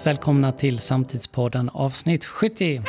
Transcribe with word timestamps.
Varmt 0.00 0.06
välkomna 0.06 0.52
till 0.52 0.78
Samtidspodden 0.78 1.68
avsnitt 1.68 2.24
70. 2.24 2.82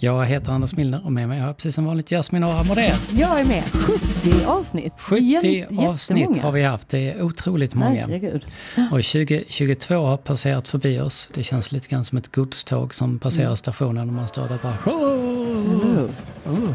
Jag 0.00 0.26
heter 0.26 0.52
Anders 0.52 0.72
Milner 0.76 1.00
och 1.04 1.12
med 1.12 1.28
mig 1.28 1.38
har 1.40 1.46
jag 1.46 1.56
precis 1.56 1.74
som 1.74 1.84
vanligt 1.84 2.10
Jasmin 2.10 2.44
Ara 2.44 2.64
Modén. 2.64 2.94
Jag 3.12 3.40
är 3.40 3.44
med. 3.44 3.62
70 3.64 4.44
avsnitt. 4.46 4.92
70 4.98 5.20
Jätte- 5.24 5.76
avsnitt 5.88 6.36
har 6.42 6.52
vi 6.52 6.62
haft. 6.62 6.88
Det 6.88 7.10
är 7.10 7.22
otroligt 7.22 7.74
många. 7.74 8.06
Herregud. 8.06 8.44
Och 8.76 8.90
2022 9.04 9.94
har 9.94 10.16
passerat 10.16 10.68
förbi 10.68 11.00
oss. 11.00 11.28
Det 11.34 11.42
känns 11.42 11.72
lite 11.72 11.88
grann 11.88 12.04
som 12.04 12.18
ett 12.18 12.34
godståg 12.34 12.94
som 12.94 13.18
passerar 13.18 13.44
Mm. 13.46 13.56
stationen 13.56 14.08
och 14.08 14.14
man 14.14 14.28
står 14.28 14.48
där 14.48 14.58
bara... 14.62 14.94
Oh. 14.94 16.08
Oh. 16.46 16.70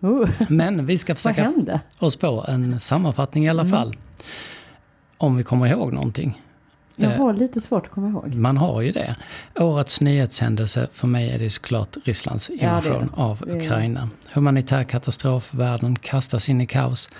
Oh. 0.00 0.28
Men 0.48 0.86
vi 0.86 0.98
ska 0.98 1.14
försöka 1.14 1.52
oss 1.98 2.16
på 2.16 2.44
en 2.48 2.80
sammanfattning 2.80 3.44
i 3.44 3.48
alla 3.48 3.62
Mm. 3.62 3.72
fall. 3.72 3.94
Om 5.18 5.36
vi 5.36 5.44
kommer 5.44 5.66
ihåg 5.66 5.92
någonting. 5.92 6.42
Jag 7.00 7.12
Eh, 7.12 7.18
har 7.18 7.32
lite 7.34 7.60
svårt 7.60 7.86
att 7.86 7.92
komma 7.92 8.08
ihåg. 8.08 8.34
Man 8.34 8.56
har 8.56 8.82
ju 8.82 8.92
det. 8.92 9.16
Årets 9.54 10.00
nyhetshändelse 10.00 10.88
för 10.92 11.06
mig 11.08 11.30
är 11.30 11.38
det 11.38 11.50
såklart 11.50 11.96
Rysslands 12.04 12.50
Ja, 12.50 12.54
är 12.54 12.60
invasion 12.68 13.10
det. 13.16 13.22
av 13.22 13.44
är. 13.48 13.56
Ukraina. 13.56 14.08
Humanitär 14.32 14.84
katastrof, 14.84 15.54
världen 15.54 15.96
kastas 15.96 16.48
in 16.48 16.60
i 16.60 16.66
kaos. 16.66 17.10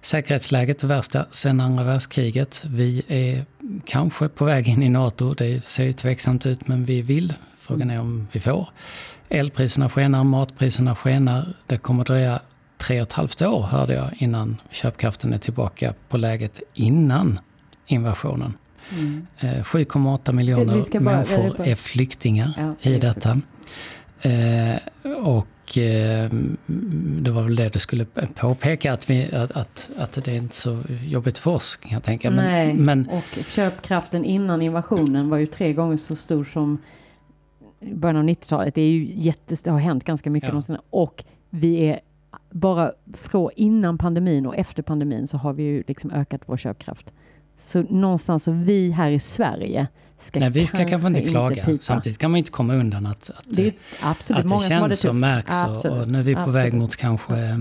Säkerhetsläget 0.00 0.78
det 0.78 0.86
värsta 0.86 1.26
sedan 1.30 1.60
andra 1.60 1.84
världskriget. 1.84 2.62
Vi 2.66 3.02
är 3.08 3.44
kanske 3.84 4.28
på 4.28 4.44
väg 4.44 4.68
in 4.68 4.82
i 4.82 4.88
NATO. 4.88 5.34
Det 5.34 5.66
ser 5.66 5.84
ju 5.84 5.92
tveksamt 5.92 6.46
ut 6.46 6.68
men 6.68 6.84
vi 6.84 7.02
vill. 7.02 7.34
Frågan 7.58 7.90
är 7.90 8.00
om 8.00 8.28
vi 8.32 8.40
får. 8.40 8.68
Elpriserna 9.28 9.88
skenar, 9.88 10.24
matpriserna 10.24 10.94
skenar. 10.96 11.54
Det 11.66 11.76
kommer 11.78 12.04
dröja 12.04 12.40
tre 12.78 13.00
och 13.00 13.06
ett 13.06 13.12
halvt 13.12 13.42
år 13.42 13.62
hörde 13.62 13.94
jag 13.94 14.10
innan 14.18 14.60
köpkraften 14.70 15.32
är 15.32 15.38
tillbaka 15.38 15.94
på 16.08 16.16
läget 16.16 16.60
innan 16.74 17.40
invasionen. 17.86 18.54
Mm. 18.92 19.26
Eh, 19.38 19.62
7,8 19.64 20.32
miljoner 20.32 20.74
vi 20.76 20.82
ska 20.82 21.00
bara- 21.00 21.14
människor 21.16 21.60
är 21.66 21.74
flyktingar 21.74 22.52
Ja, 22.82 22.90
i 22.90 22.98
detta. 22.98 23.40
Eh, 24.22 24.76
och 25.16 25.78
eh, 25.78 26.30
det 27.22 27.30
var 27.30 27.42
väl 27.42 27.56
det 27.56 27.68
du 27.68 27.78
skulle 27.78 28.04
påpeka, 28.34 28.92
att, 28.92 29.10
vi, 29.10 29.34
att, 29.34 29.50
att, 29.50 29.90
att 29.98 30.12
det 30.24 30.28
är 30.28 30.36
inte 30.36 30.56
så 30.56 30.82
jobbigt 31.06 31.38
för 31.38 31.50
oss 31.50 31.76
kan 31.76 31.90
jag 31.92 32.02
tänka. 32.02 32.30
Men, 32.30 32.44
Nej, 32.44 32.74
men 32.74 33.08
och 33.08 33.38
köpkraften 33.48 34.24
innan 34.24 34.62
invasionen 34.62 35.28
var 35.28 35.36
ju 35.38 35.46
tre 35.46 35.72
gånger 35.72 35.96
så 35.96 36.16
stor 36.16 36.44
som 36.44 36.78
början 37.80 38.16
av 38.16 38.24
90-talet. 38.24 38.74
Det 38.74 38.82
är 38.82 38.90
ju 38.90 39.12
jättes, 39.14 39.62
det 39.62 39.70
har 39.70 39.78
hänt 39.78 40.04
ganska 40.04 40.30
mycket 40.30 40.52
Ja. 40.52 40.62
senare. 40.62 40.82
Och 40.90 41.24
vi 41.50 41.76
är 41.88 42.00
bara 42.50 42.92
från 43.14 43.50
innan 43.56 43.98
pandemin 43.98 44.46
och 44.46 44.56
efter 44.56 44.82
pandemin 44.82 45.26
så 45.26 45.36
har 45.36 45.52
vi 45.52 45.62
ju 45.62 45.82
liksom 45.88 46.10
ökat 46.10 46.40
vår 46.46 46.56
köpkraft. 46.56 47.12
Så 47.60 47.82
någonstans 47.82 48.44
så 48.44 48.52
vi 48.52 48.90
här 48.90 49.10
i 49.10 49.18
Sverige 49.20 49.86
ska 50.22 50.40
nej, 50.40 50.50
vi 50.50 50.66
ska 50.66 50.88
kanske 50.88 51.08
inte 51.08 51.20
klaga. 51.20 51.64
pipa. 51.64 51.82
Samtidigt 51.82 52.18
kan 52.18 52.30
man 52.30 52.38
inte 52.38 52.50
komma 52.50 52.74
undan 52.74 53.06
att, 53.06 53.30
att, 53.30 53.44
Det 53.48 53.66
är 53.66 53.72
absolut 54.00 54.44
att 54.52 54.60
det 54.60 54.68
känns 54.68 55.04
och 55.04 55.14
märks. 55.16 55.50
Och, 55.50 55.56
Absolut. 55.74 55.96
och 56.02 56.08
nu 56.08 56.18
är 56.18 56.22
vi 56.22 56.34
på 56.34 56.50
väg 56.50 56.66
Absolut. 56.66 56.74
mot 56.82 56.96
kanske 56.96 57.38
eh, 57.38 57.58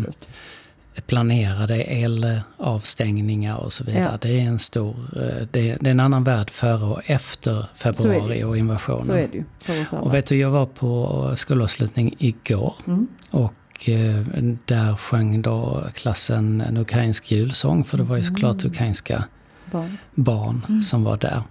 planerade 1.07 1.83
elavstängningar 1.83 3.57
och 3.57 3.73
så 3.73 3.83
vidare. 3.83 4.03
Ja. 4.11 4.17
Det 4.21 4.39
är 4.39 4.43
en 4.45 4.59
stor, 4.59 4.95
eh, 5.15 5.47
det, 5.51 5.77
det 5.81 5.89
är 5.89 5.91
en 5.91 5.99
annan 5.99 6.23
värld 6.23 6.49
före 6.49 6.85
och 6.85 7.01
efter 7.05 7.65
februari 7.75 8.43
och 8.43 8.57
invasionen. 8.57 9.05
Så 9.05 9.13
är 9.13 9.27
det 9.31 9.37
ju 9.37 9.43
för 9.65 9.81
oss 9.81 9.93
alla. 9.93 10.01
Och 10.01 10.13
vet 10.13 10.25
du, 10.25 10.37
jag 10.37 10.51
var 10.51 10.65
på 10.65 11.33
skolavslutning 11.37 12.15
igår 12.17 12.73
Mm. 12.87 13.07
och 13.31 13.89
eh, 13.89 14.23
där 14.65 14.95
sjöng 14.95 15.41
då 15.41 15.83
klassen 15.93 16.61
en 16.61 16.77
ukrainsk 16.77 17.31
julsång 17.31 17.83
för 17.83 17.97
det 17.97 18.03
var 18.03 18.17
ju 18.17 18.23
såklart 18.23 18.61
Mm. 18.61 18.71
ukrainska 18.71 19.23
Barn. 19.71 19.97
barn 20.15 20.83
som 20.83 21.03
var 21.03 21.17
där. 21.17 21.41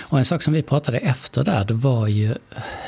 Och 0.00 0.18
en 0.18 0.24
sak 0.24 0.42
som 0.42 0.52
vi 0.52 0.62
pratade 0.62 0.98
efter 0.98 1.44
där, 1.44 1.64
det 1.64 1.74
var 1.74 2.06
ju 2.06 2.34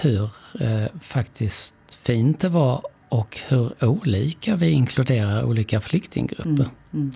hur 0.00 0.30
eh, 0.60 0.84
faktiskt 1.00 1.74
fint 2.02 2.40
det 2.40 2.48
var 2.48 2.82
och 3.08 3.38
hur 3.48 3.84
olika 3.84 4.56
vi 4.56 4.70
inkluderar 4.70 5.44
olika 5.44 5.80
flyktinggrupper 5.80 6.48
Mm. 6.50 6.68
Mm. 6.92 7.12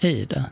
i 0.00 0.24
det. 0.24 0.44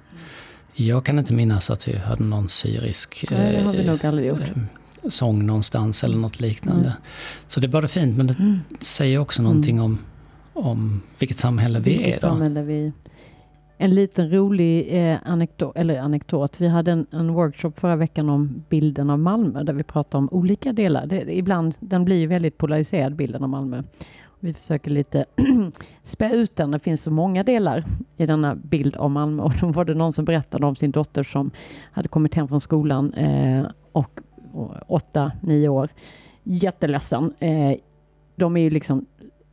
Jag 0.74 1.04
kan 1.04 1.18
inte 1.18 1.32
minnas 1.32 1.70
att 1.70 1.88
vi 1.88 1.96
hade 1.98 2.24
någon 2.24 2.48
syrisk 2.48 3.24
Nej, 3.30 3.52
det 3.52 3.62
har 3.64 3.72
vi 3.72 3.78
eh, 3.78 3.86
nog 3.86 4.04
aldrig 4.04 4.26
gjort. 4.28 4.40
eh, 4.40 5.08
sång 5.10 5.46
någonstans 5.46 6.04
eller 6.04 6.16
något 6.16 6.40
liknande. 6.40 6.84
Mm. 6.86 7.00
Så 7.48 7.60
det 7.60 7.66
är 7.66 7.68
bara 7.68 7.88
fint 7.88 8.16
men 8.16 8.26
det 8.26 8.34
Mm. 8.38 8.60
säger 8.80 9.18
också 9.18 9.42
någonting 9.42 9.80
om, 9.80 9.98
om 10.52 11.02
vilket 11.18 11.38
samhälle 11.38 11.80
vi 11.80 11.90
Vilket 11.90 12.06
är 12.08 12.12
då. 12.12 12.18
samhälle 12.18 12.62
vi... 12.62 12.92
En 13.82 13.94
liten 13.94 14.30
rolig 14.30 14.88
eh, 14.88 15.18
anekdot, 15.24 15.76
eller 15.76 16.00
anekdot. 16.00 16.60
Vi 16.60 16.68
hade 16.68 16.92
en, 16.92 17.06
en 17.10 17.32
workshop 17.32 17.72
förra 17.76 17.96
veckan 17.96 18.28
om 18.28 18.64
bilden 18.68 19.10
av 19.10 19.18
Malmö 19.18 19.62
där 19.62 19.72
vi 19.72 19.82
pratade 19.82 20.18
om 20.18 20.28
olika 20.32 20.72
delar. 20.72 21.06
Det, 21.06 21.38
ibland, 21.38 21.74
den 21.80 22.04
blir 22.04 22.16
ju 22.16 22.26
väldigt 22.26 22.58
polariserad 22.58 23.16
bilden 23.16 23.42
av 23.42 23.48
Malmö. 23.48 23.82
Vi 24.40 24.54
försöker 24.54 24.90
lite 24.90 25.24
spä 26.02 26.30
ut 26.30 26.56
den. 26.56 26.70
Det 26.70 26.78
finns 26.78 27.02
så 27.02 27.10
många 27.10 27.42
delar 27.42 27.84
i 28.16 28.26
denna 28.26 28.54
bild 28.54 28.96
av 28.96 29.10
Malmö. 29.10 29.42
Och 29.42 29.52
då 29.60 29.66
var 29.66 29.84
det 29.84 29.94
någon 29.94 30.12
som 30.12 30.24
berättade 30.24 30.66
om 30.66 30.76
sin 30.76 30.90
dotter 30.90 31.22
som 31.22 31.50
hade 31.92 32.08
kommit 32.08 32.34
hem 32.34 32.48
från 32.48 32.60
skolan 32.60 33.14
eh, 33.14 33.66
och, 33.92 34.20
och 34.52 34.74
åtta, 34.86 35.32
nio 35.40 35.68
år. 35.68 35.88
Jätteledsen. 36.42 37.32
Eh, 37.38 37.74
de 38.36 38.56
är 38.56 38.60
ju 38.60 38.70
liksom 38.70 39.06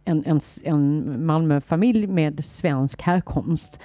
en, 0.06 0.24
en, 0.26 0.40
en 0.64 1.26
Malmöfamilj 1.26 2.08
med 2.08 2.46
svensk 2.46 3.02
härkomst. 3.02 3.80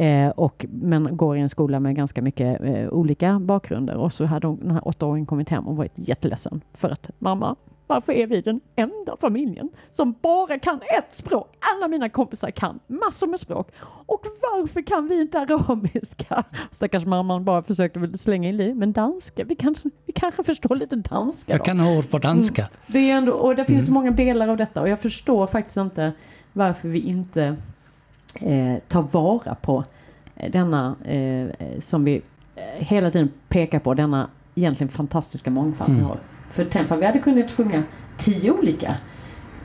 Eh, 0.00 0.28
och, 0.30 0.66
men 0.70 1.16
går 1.16 1.36
i 1.36 1.40
en 1.40 1.48
skola 1.48 1.80
med 1.80 1.96
ganska 1.96 2.22
mycket 2.22 2.60
eh, 2.62 2.88
olika 2.88 3.38
bakgrunder. 3.38 3.96
Och 3.96 4.12
så 4.12 4.24
hade 4.24 4.46
hon, 4.46 4.58
den 4.60 4.70
här 4.70 4.88
åttaåringen 4.88 5.26
kommit 5.26 5.48
hem 5.48 5.66
och 5.68 5.76
varit 5.76 5.92
jätteledsen 5.94 6.60
för 6.74 6.90
att 6.90 7.10
mamma, 7.18 7.56
varför 7.86 8.12
är 8.12 8.26
vi 8.26 8.40
den 8.40 8.60
enda 8.76 9.16
familjen 9.20 9.68
som 9.90 10.14
bara 10.22 10.58
kan 10.58 10.76
ett 10.98 11.14
språk? 11.14 11.48
Alla 11.74 11.88
mina 11.88 12.08
kompisar 12.08 12.50
kan 12.50 12.78
massor 12.86 13.26
med 13.26 13.40
språk. 13.40 13.68
Och 14.06 14.24
varför 14.42 14.82
kan 14.82 15.08
vi 15.08 15.20
inte 15.20 15.38
arabiska? 15.38 16.42
Stackars 16.70 17.04
mamman 17.06 17.44
bara 17.44 17.62
försökte 17.62 17.98
väl 17.98 18.18
slänga 18.18 18.48
in 18.48 18.56
det. 18.56 18.74
Men 18.74 18.92
danska, 18.92 19.44
vi, 19.44 19.54
kan, 19.54 19.74
vi 20.06 20.12
kanske 20.12 20.44
förstår 20.44 20.76
lite 20.76 20.96
danska 20.96 21.52
Jag 21.52 21.60
då. 21.60 21.64
kan 21.64 21.80
ha 21.80 21.98
ord 21.98 22.10
på 22.10 22.18
danska. 22.18 22.68
Det 22.86 23.10
är 23.10 23.16
ändå, 23.16 23.32
och 23.32 23.56
det 23.56 23.64
finns 23.64 23.88
Mm. 23.88 23.94
många 23.94 24.10
delar 24.10 24.48
av 24.48 24.56
detta 24.56 24.80
och 24.80 24.88
jag 24.88 25.00
förstår 25.00 25.46
faktiskt 25.46 25.76
inte 25.76 26.12
varför 26.52 26.88
vi 26.88 26.98
inte 27.00 27.56
eh, 28.34 28.76
tar 28.88 29.02
vara 29.02 29.54
på 29.54 29.84
eh, 30.36 30.50
denna, 30.50 30.94
eh, 31.04 31.46
som 31.78 32.04
vi 32.04 32.22
eh, 32.56 32.62
hela 32.86 33.10
tiden 33.10 33.30
pekar 33.48 33.78
på, 33.78 33.94
denna 33.94 34.28
egentligen 34.54 34.88
fantastiska 34.92 35.50
mångfald 35.50 35.90
vi 35.92 35.98
Mm. 35.98 36.08
har. 36.08 36.18
För 36.50 36.64
tänk 36.70 36.90
vi 36.90 37.06
hade 37.06 37.18
kunnat 37.18 37.50
sjunga 37.50 37.82
tio 38.18 38.50
olika 38.50 38.94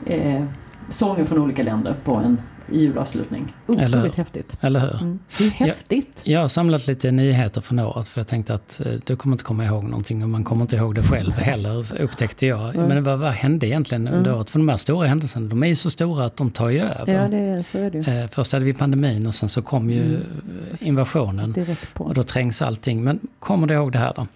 eh, 0.05 0.43
sånger 0.89 1.25
från 1.25 1.39
olika 1.39 1.63
länder 1.63 1.95
på 2.03 2.15
en 2.15 2.41
julavslutning. 2.71 3.53
Eller 3.67 3.77
hur? 3.87 3.95
Otroligt 3.97 4.15
häftigt. 4.15 4.57
Eller 4.61 4.79
hur? 4.79 5.01
Mm. 5.01 5.19
Det 5.37 5.45
är 5.45 5.49
häftigt. 5.49 6.21
Jag 6.23 6.39
har 6.39 6.47
samlat 6.47 6.87
lite 6.87 7.11
nyheter 7.11 7.61
från 7.61 7.79
året 7.79 8.07
för 8.07 8.19
jag 8.21 8.27
tänkte 8.27 8.53
att 8.53 8.81
eh, 8.85 8.93
du 9.05 9.15
kommer 9.15 9.33
inte 9.33 9.43
komma 9.43 9.65
ihåg 9.65 9.83
någonting 9.83 10.23
och 10.23 10.29
man 10.29 10.43
kommer 10.43 10.61
inte 10.61 10.75
ihåg 10.75 10.95
det 10.95 11.03
själv 11.03 11.31
heller 11.33 12.01
upptäckte 12.01 12.45
jag. 12.45 12.75
Mm. 12.75 12.87
Men 12.87 13.03
vad, 13.03 13.19
vad 13.19 13.31
hände 13.31 13.67
egentligen 13.67 14.07
under 14.07 14.19
Mm. 14.29 14.37
året? 14.37 14.49
För 14.49 14.59
de 14.59 14.69
här 14.69 14.77
stora 14.77 15.07
händelserna, 15.07 15.47
de 15.47 15.63
är 15.63 15.67
ju 15.67 15.75
så 15.75 15.89
stora 15.89 16.25
att 16.25 16.37
de 16.37 16.51
tar 16.51 16.69
ju 16.69 16.79
över. 16.79 17.13
Ja, 17.13 17.27
det, 17.27 17.37
är- 17.37 17.63
så 17.63 17.77
är 17.77 17.91
det 17.91 17.97
ju. 17.97 18.19
Eh, 18.23 18.27
Först 18.29 18.51
hade 18.51 18.65
vi 18.65 18.73
pandemin 18.73 19.27
och 19.27 19.35
sen 19.35 19.49
så 19.49 19.61
kom 19.61 19.89
ju 19.89 20.03
Mm. 20.05 20.21
invasionen. 20.79 21.51
Direkt 21.51 21.93
på. 21.93 22.03
Och 22.03 22.13
då 22.13 22.23
trängs 22.23 22.61
allting. 22.61 23.03
Men 23.03 23.19
kommer 23.39 23.67
du 23.67 23.73
ihåg 23.73 23.91
det 23.91 23.97
här 23.99 24.13
då? 24.15 24.27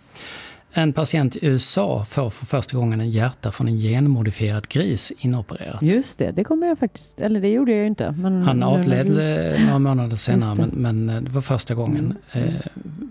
En 0.74 0.94
patient 0.94 1.36
i 1.36 1.40
USA 1.46 2.06
får 2.10 2.30
för 2.30 2.46
första 2.46 2.78
gången 2.78 3.02
en 3.02 3.10
hjärta 3.12 3.52
från 3.52 3.68
en 3.68 3.78
genmodifierad 3.78 4.68
gris 4.68 5.12
inopererat. 5.18 5.82
Just 5.82 6.18
det, 6.20 6.32
det 6.32 6.44
kommer 6.44 6.68
jag 6.68 6.80
faktiskt, 6.80 7.22
eller 7.22 7.42
det 7.42 7.50
gjorde 7.50 7.72
jag 7.72 7.80
ju 7.82 7.88
inte. 7.88 8.12
Men 8.12 8.42
Han 8.44 8.60
nu 8.60 8.66
avled 8.66 9.10
vi- 9.10 9.56
eh, 9.56 9.66
några 9.66 9.80
månader 9.80 10.16
senare, 10.16 10.56
men, 10.58 10.70
men 10.70 11.10
eh, 11.10 11.22
det 11.22 11.32
var 11.32 11.42
första 11.42 11.74
gången. 11.76 12.18
Mm, 12.32 12.48
mm. 12.48 12.56
Eh, 12.56 12.62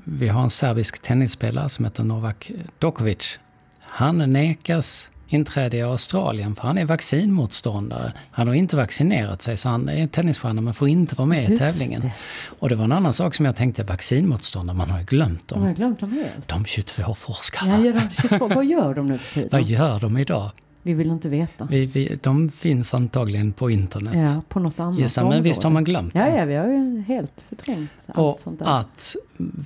Vi 0.05 0.29
har 0.29 0.43
en 0.43 0.51
serbisk 0.51 1.03
tennisspelare 1.03 1.69
som 1.69 1.85
heter 1.85 2.05
Novak 2.05 2.51
Djokovic. 2.83 3.39
Han 3.81 4.19
nekas 4.33 5.11
inträde 5.29 5.77
i 5.77 5.83
Australien 5.83 6.55
för 6.55 6.63
han 6.63 6.79
är 6.79 6.85
vaccinmotståndare. 6.85 8.13
Han 8.31 8.47
har 8.49 8.55
inte 8.55 8.77
vaccinerat 8.77 9.43
sig 9.43 9.57
så 9.57 9.69
han 9.69 9.89
är 9.89 10.07
tennisstjärna 10.07 10.61
men 10.61 10.75
får 10.75 10.89
inte 10.89 11.15
vara 11.15 11.27
med 11.29 11.45
i 11.45 11.53
Just 11.53 11.63
tävlingen. 11.63 12.01
det. 12.01 12.13
Och 12.59 12.69
det 12.69 12.75
var 12.75 12.85
en 12.85 12.93
annan 12.93 13.15
sak 13.15 13.35
som 13.35 13.45
jag 13.47 13.57
tänkte, 13.57 13.83
vaccinmotståndare, 13.85 14.77
man 14.77 14.91
har 14.91 14.99
ju 14.99 15.05
glömt 15.05 15.49
De 15.49 15.59
har 15.59 15.67
dem. 15.67 15.75
glömt 15.75 16.01
dem 16.01 16.13
helt. 16.13 16.49
De 16.49 16.65
22 16.65 17.15
forskarna. 17.15 17.79
Ja, 17.79 17.85
gör 17.85 17.93
de 17.93 18.29
22, 18.29 18.49
vad 18.49 18.65
gör 18.67 18.95
de 18.95 19.07
nu 19.09 19.19
för 19.19 19.35
tiden? 19.35 19.49
Vad 19.53 19.63
gör 19.63 20.01
de 20.01 20.17
idag? 20.19 20.51
Vi 20.89 20.95
vill 20.95 21.11
inte 21.11 21.29
veta. 21.29 21.65
Vi, 21.71 21.87
vi, 21.87 22.19
de 22.23 22.49
finns 22.51 22.95
antagligen 22.95 23.53
på 23.53 23.71
internet. 23.71 24.31
Ja, 24.35 24.43
på 24.49 24.61
något 24.61 24.81
annat 24.81 24.99
Gissa, 24.99 25.29
men 25.29 25.43
visst 25.43 25.63
har 25.63 25.71
man 25.71 25.85
glömt 25.85 26.15
Ja, 26.15 26.27
dem? 26.27 26.37
ja, 26.37 26.45
vi 26.45 26.55
har 26.55 26.67
ju 26.67 27.03
helt 27.09 27.33
förträngt 27.49 27.91
allt 28.07 28.19
Och 28.19 28.41
sånt 28.45 28.59
där. 28.59 28.67
att 28.81 29.17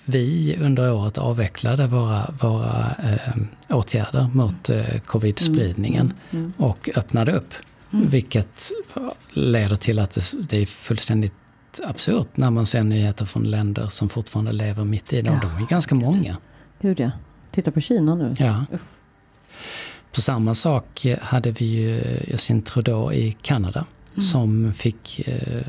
vi 0.05 0.57
under 0.61 0.93
året 0.93 1.19
avvecklade 1.19 1.87
våra, 1.87 2.31
våra 2.43 2.95
eh, 3.03 3.77
åtgärder 3.77 4.27
mot 4.33 4.69
eh, 4.71 4.85
covid-spridningen 5.07 6.13
Mm, 6.31 6.45
mm. 6.45 6.53
och 6.57 6.89
öppnade 6.97 7.33
upp. 7.33 7.55
Mm. 7.93 8.09
Vilket 8.09 8.73
leder 9.33 9.77
till 9.77 9.99
att 9.99 10.11
det, 10.15 10.23
det 10.49 10.57
är 10.63 10.67
fullständigt 10.67 11.33
absurt 11.85 12.37
när 12.37 12.51
man 12.51 12.67
ser 12.67 12.83
nyheter 12.83 13.25
från 13.25 13.43
länder 13.45 13.87
som 13.87 14.09
fortfarande 14.09 14.53
lever 14.53 14.85
mitt 14.85 15.13
i 15.13 15.23
det. 15.23 15.31
Och 15.31 15.37
Ja, 15.37 15.51
de 15.57 15.63
är 15.65 15.69
ganska 15.69 15.95
många. 15.95 16.37
Gud 16.81 17.01
ja. 17.01 17.11
Titta 17.51 17.71
på 17.71 17.81
Kina 17.81 18.15
nu. 18.15 18.35
Ja. 18.39 18.65
Uff. 18.73 18.99
På 20.15 20.21
samma 20.21 20.55
sak 20.55 21.07
hade 21.21 21.51
vi 21.51 21.65
ju 21.65 22.01
Justin 22.27 22.63
Trudeau 22.63 23.13
i 23.13 23.37
Kanada 23.43 23.85
mm. 24.13 24.21
som 24.21 24.73
fick 24.73 25.29
eh, 25.29 25.63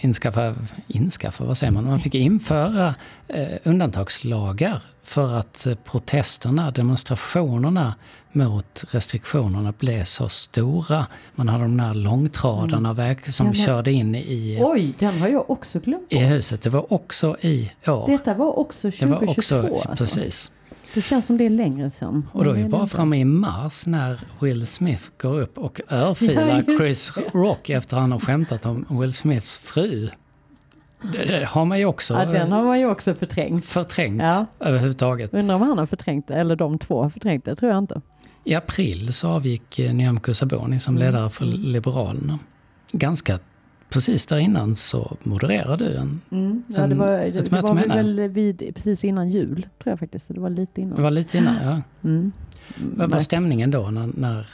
inskaffa, 0.00 0.54
inskaffa, 0.86 1.44
vad 1.44 1.58
säger 1.58 1.72
man, 1.72 1.84
man 1.84 2.00
fick 2.00 2.14
införa 2.14 2.94
eh, 3.28 3.48
undantagslagar 3.64 4.82
för 5.02 5.34
att 5.34 5.66
eh, 5.66 5.74
protesterna, 5.74 6.70
demonstrationerna 6.70 7.94
mot 8.32 8.84
restriktionerna 8.90 9.72
blev 9.78 10.04
så 10.04 10.28
stora. 10.28 11.06
Man 11.34 11.48
hade 11.48 11.64
de 11.64 11.76
där 11.76 11.94
långtradarna 11.94 12.90
mm. 12.90 12.96
väg, 12.96 13.34
som 13.34 13.46
ja, 13.46 13.52
körde 13.52 13.92
in 13.92 14.14
i... 14.14 14.58
Oj, 14.62 14.94
den 14.98 15.18
har 15.18 15.28
jag 15.28 15.50
också 15.50 15.78
glömt 15.78 16.06
I 16.08 16.18
huset. 16.18 16.62
Det 16.62 16.70
var 16.70 16.92
också 16.92 17.36
i 17.40 17.70
år. 17.86 18.06
Detta 18.06 18.34
var 18.34 18.58
också 18.58 18.90
2022 18.90 19.06
det 19.06 19.62
var 19.62 19.70
också, 19.70 19.88
alltså. 19.88 20.04
Precis. 20.04 20.50
Det 20.94 21.02
känns 21.02 21.26
som 21.26 21.36
det 21.36 21.46
är 21.46 21.50
längre 21.50 21.90
sen. 21.90 22.28
Och 22.32 22.44
då 22.44 22.50
är 22.50 22.54
vi 22.54 22.64
bara 22.64 22.86
framme 22.86 23.16
i 23.16 23.24
mars 23.24 23.86
när 23.86 24.20
Will 24.40 24.66
Smith 24.66 25.04
går 25.18 25.40
upp 25.40 25.58
och 25.58 25.80
örfilar 25.90 26.64
ja, 26.66 26.78
Chris 26.78 27.12
Rock 27.32 27.70
efter 27.70 27.96
han 27.96 28.12
har 28.12 28.18
skämtat 28.18 28.66
om 28.66 28.86
Will 29.00 29.12
Smiths 29.12 29.56
fru. 29.56 30.08
Det, 31.12 31.24
det, 31.24 31.44
har 31.44 31.64
man 31.64 31.78
ju 31.78 31.84
också... 31.86 32.14
Ja, 32.14 32.24
den 32.24 32.52
har 32.52 32.64
man 32.64 32.80
ju 32.80 32.86
också 32.86 33.14
förträngt. 33.14 33.64
Förträngt 33.64 34.22
ja. 34.22 34.46
överhuvudtaget. 34.60 35.34
Undrar 35.34 35.54
om 35.54 35.62
han 35.62 35.78
har 35.78 35.86
förträngt 35.86 36.28
det, 36.28 36.34
eller 36.34 36.56
de 36.56 36.78
två 36.78 37.02
har 37.02 37.10
förträngt 37.10 37.44
det, 37.44 37.56
tror 37.56 37.72
jag 37.72 37.78
inte. 37.78 38.00
I 38.44 38.54
april 38.54 39.12
så 39.12 39.28
avgick 39.28 39.78
eh, 39.78 39.94
Nyamko 39.94 40.34
Sabuni 40.34 40.80
som 40.80 40.96
mm. 40.96 41.06
ledare 41.06 41.30
för 41.30 41.44
Liberalerna. 41.44 42.38
Ganska 42.92 43.38
precis 43.88 44.26
där 44.26 44.38
innan 44.38 44.76
så 44.76 45.16
modererade 45.22 45.88
du 45.88 45.96
en, 45.96 46.20
mm. 46.30 46.62
ja, 46.66 46.86
det 46.86 46.94
var, 46.94 47.08
en, 47.08 47.26
ett 47.26 47.44
det, 47.44 47.50
möte 47.50 47.56
det 47.56 47.62
var 47.62 47.74
med 47.74 47.88
väl 47.88 48.28
vid, 48.28 48.72
precis 48.74 49.04
innan 49.04 49.28
jul, 49.28 49.66
tror 49.82 49.92
jag 49.92 49.98
faktiskt. 49.98 50.34
Det 50.34 50.40
var 50.40 50.50
lite 50.50 50.80
innan. 50.80 50.96
Det 50.96 51.02
var 51.02 51.10
lite 51.10 51.38
innan, 51.38 51.56
ja. 51.64 51.82
Mm. 52.04 52.32
Vad 52.76 53.10
var 53.10 53.20
stämningen 53.20 53.70
då 53.70 53.90
när, 53.90 54.10
när 54.14 54.46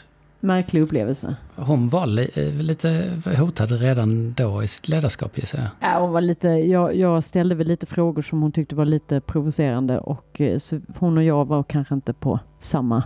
Märklig 0.42 0.80
upplevelse. 0.80 1.36
Hon 1.56 1.88
var 1.88 2.06
li, 2.06 2.30
eh, 2.34 2.54
lite 2.54 3.20
hotad 3.38 3.70
redan 3.70 4.32
då 4.32 4.62
i 4.62 4.68
sitt 4.68 4.88
ledarskap 4.88 5.38
gissar 5.38 5.58
jag. 5.58 5.68
Ja, 5.80 6.00
hon 6.00 6.12
var 6.12 6.20
lite, 6.20 6.48
jag, 6.48 6.96
jag, 6.96 7.24
ställde 7.24 7.54
väl 7.54 7.66
lite 7.66 7.86
frågor 7.86 8.22
som 8.22 8.42
hon 8.42 8.52
tyckte 8.52 8.74
var 8.74 8.84
lite 8.84 9.20
provocerande 9.20 9.98
och 9.98 10.40
eh, 10.40 10.58
så 10.58 10.80
hon 10.98 11.18
och 11.18 11.24
jag 11.24 11.44
var 11.44 11.62
kanske 11.62 11.94
inte 11.94 12.12
på 12.12 12.40
samma, 12.60 13.02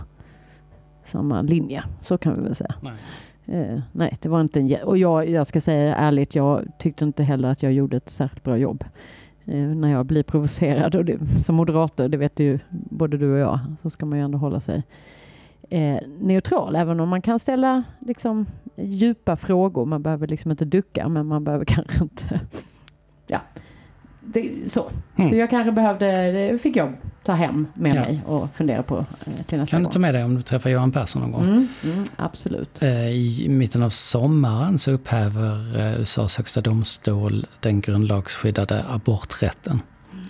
samma 1.03 1.41
linje. 1.41 1.83
Så 2.03 2.17
kan 2.17 2.35
vi 2.35 2.41
väl 2.41 2.55
säga. 2.55 2.75
Nej. 2.81 2.93
Eh, 3.45 3.79
nej, 3.91 4.17
det 4.21 4.29
var 4.29 4.41
inte 4.41 4.59
en... 4.59 4.77
Och 4.83 4.97
jag, 4.97 5.29
jag 5.29 5.47
ska 5.47 5.61
säga 5.61 5.95
ärligt, 5.95 6.35
jag 6.35 6.65
tyckte 6.79 7.05
inte 7.05 7.23
heller 7.23 7.49
att 7.49 7.63
jag 7.63 7.73
gjorde 7.73 7.97
ett 7.97 8.09
särskilt 8.09 8.43
bra 8.43 8.57
jobb. 8.57 8.83
Eh, 9.45 9.57
när 9.57 9.91
jag 9.91 10.05
blir 10.05 10.23
provocerad 10.23 10.95
och 10.95 11.05
det, 11.05 11.19
som 11.43 11.55
moderator, 11.55 12.07
det 12.07 12.17
vet 12.17 12.39
ju 12.39 12.59
både 12.69 13.17
du 13.17 13.33
och 13.33 13.39
jag, 13.39 13.59
så 13.81 13.89
ska 13.89 14.05
man 14.05 14.17
ju 14.17 14.25
ändå 14.25 14.37
hålla 14.37 14.59
sig 14.59 14.83
eh, 15.69 15.97
neutral, 16.19 16.75
även 16.75 16.99
om 16.99 17.09
man 17.09 17.21
kan 17.21 17.39
ställa 17.39 17.83
liksom, 17.99 18.45
djupa 18.75 19.35
frågor. 19.35 19.85
Man 19.85 20.03
behöver 20.03 20.27
liksom 20.27 20.51
inte 20.51 20.65
ducka, 20.65 21.07
men 21.07 21.25
man 21.25 21.43
behöver 21.43 21.65
kanske 21.67 22.03
inte... 22.03 22.39
ja, 23.27 23.39
det, 24.25 24.73
så. 24.73 24.91
Mm. 25.15 25.29
så 25.29 25.35
jag 25.35 25.49
kanske 25.49 25.71
behövde, 25.71 26.31
det 26.31 26.57
fick 26.57 26.75
jag 26.75 26.93
ta 27.25 27.33
hem 27.33 27.67
med 27.73 27.93
ja. 27.95 28.01
mig 28.01 28.21
och 28.25 28.49
fundera 28.55 28.83
på 28.83 28.97
eh, 28.97 29.43
till 29.45 29.57
nästa 29.57 29.75
Kan 29.75 29.83
du 29.83 29.89
ta 29.89 29.99
med 29.99 30.13
dig 30.15 30.23
om 30.23 30.35
du 30.35 30.41
träffar 30.41 30.69
Johan 30.69 30.91
Persson 30.91 31.21
någon 31.21 31.31
gång? 31.31 31.43
Mm, 31.43 31.67
mm, 31.83 32.03
absolut. 32.15 32.81
Eh, 32.81 33.09
I 33.09 33.45
mitten 33.49 33.83
av 33.83 33.89
sommaren 33.89 34.77
så 34.77 34.91
upphäver 34.91 35.79
eh, 35.79 36.01
USAs 36.01 36.37
högsta 36.37 36.61
domstol 36.61 37.47
den 37.59 37.81
grundlagsskyddade 37.81 38.85
aborträtten 38.89 39.81